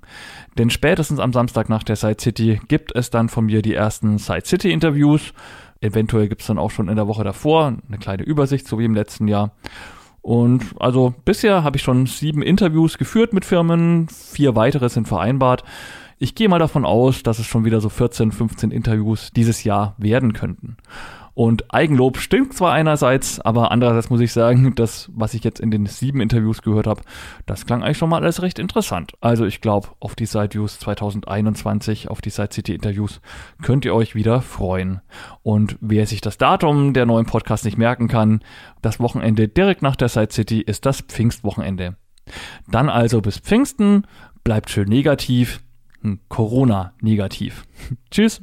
Denn 0.59 0.71
spätestens 0.71 1.21
am 1.21 1.33
Samstag 1.33 1.69
nach 1.69 1.85
der 1.85 1.95
Side 1.95 2.17
City 2.21 2.61
gibt 2.67 2.97
es 2.97 3.11
dann 3.11 3.29
von 3.29 3.47
mir 3.47 3.63
die 3.63 3.75
ersten 3.75 4.19
Side 4.19 4.45
City 4.45 4.73
Interviews. 4.73 5.33
Eventuell 5.81 6.29
gibt 6.29 6.41
es 6.41 6.47
dann 6.47 6.59
auch 6.59 6.71
schon 6.71 6.89
in 6.89 6.97
der 6.97 7.07
Woche 7.07 7.25
davor 7.25 7.77
eine 7.87 7.99
kleine 7.99 8.25
Übersicht, 8.25 8.67
so 8.67 8.79
wie 8.79 8.85
im 8.85 8.95
letzten 8.95 9.29
Jahr. 9.29 9.53
Und 10.23 10.75
also 10.79 11.15
bisher 11.25 11.63
habe 11.65 11.77
ich 11.77 11.83
schon 11.83 12.07
sieben 12.07 12.43
Interviews 12.43 12.99
geführt 12.99 13.33
mit 13.33 13.45
Firmen, 13.45 14.09
vier 14.09 14.57
weitere 14.57 14.89
sind 14.89 15.09
vereinbart. 15.09 15.65
Ich 16.19 16.35
gehe 16.35 16.49
mal 16.49 16.59
davon 16.59 16.85
aus, 16.85 17.23
dass 17.23 17.39
es 17.39 17.47
schon 17.47 17.65
wieder 17.65 17.81
so 17.81 17.89
14, 17.89 18.33
15 18.33 18.71
Interviews 18.73 19.31
dieses 19.31 19.63
Jahr 19.63 19.95
werden 19.99 20.33
könnten. 20.33 20.77
Und 21.39 21.73
Eigenlob 21.73 22.19
stimmt 22.19 22.53
zwar 22.55 22.73
einerseits, 22.73 23.39
aber 23.39 23.71
andererseits 23.71 24.11
muss 24.11 24.21
ich 24.21 24.33
sagen, 24.33 24.75
das, 24.75 25.09
was 25.15 25.35
ich 25.35 25.45
jetzt 25.45 25.61
in 25.61 25.71
den 25.71 25.87
sieben 25.87 26.21
Interviews 26.21 26.63
gehört 26.63 26.89
habe, 26.89 27.03
das 27.47 27.65
klang 27.65 27.85
eigentlich 27.85 27.97
schon 27.97 28.11
mal 28.11 28.21
alles 28.25 28.43
recht 28.43 28.59
interessant. 28.59 29.13
Also 29.21 29.47
ich 29.47 29.61
glaube, 29.61 29.87
auf 30.01 30.17
die 30.17 30.27
Sideviews 30.27 30.81
2021, 30.81 32.11
auf 32.11 32.21
die 32.21 32.31
Side 32.31 32.49
City 32.51 32.75
Interviews 32.75 33.21
könnt 33.63 33.85
ihr 33.85 33.95
euch 33.95 34.17
wieder 34.17 34.43
freuen. 34.43 35.01
Und 35.45 35.79
wer 35.81 36.09
sich 36.09 36.21
das 36.21 36.39
Datum 36.39 36.93
der 36.93 37.07
neuen 37.07 37.27
Podcast 37.27 37.65
nicht 37.65 37.79
merken 37.79 38.09
kann, 38.09 38.41
das 38.83 38.99
Wochenende 38.99 39.47
direkt 39.47 39.81
nach 39.81 39.95
der 39.95 40.09
Side 40.09 40.33
City 40.33 40.61
ist 40.61 40.87
das 40.87 41.03
Pfingstwochenende. 41.03 41.99
Dann 42.67 42.89
also 42.89 43.21
bis 43.21 43.39
Pfingsten, 43.39 44.09
bleibt 44.43 44.71
schön 44.71 44.89
negativ, 44.89 45.61
hm, 46.03 46.19
Corona 46.29 46.95
negativ. 47.01 47.63
Tschüss. 48.11 48.43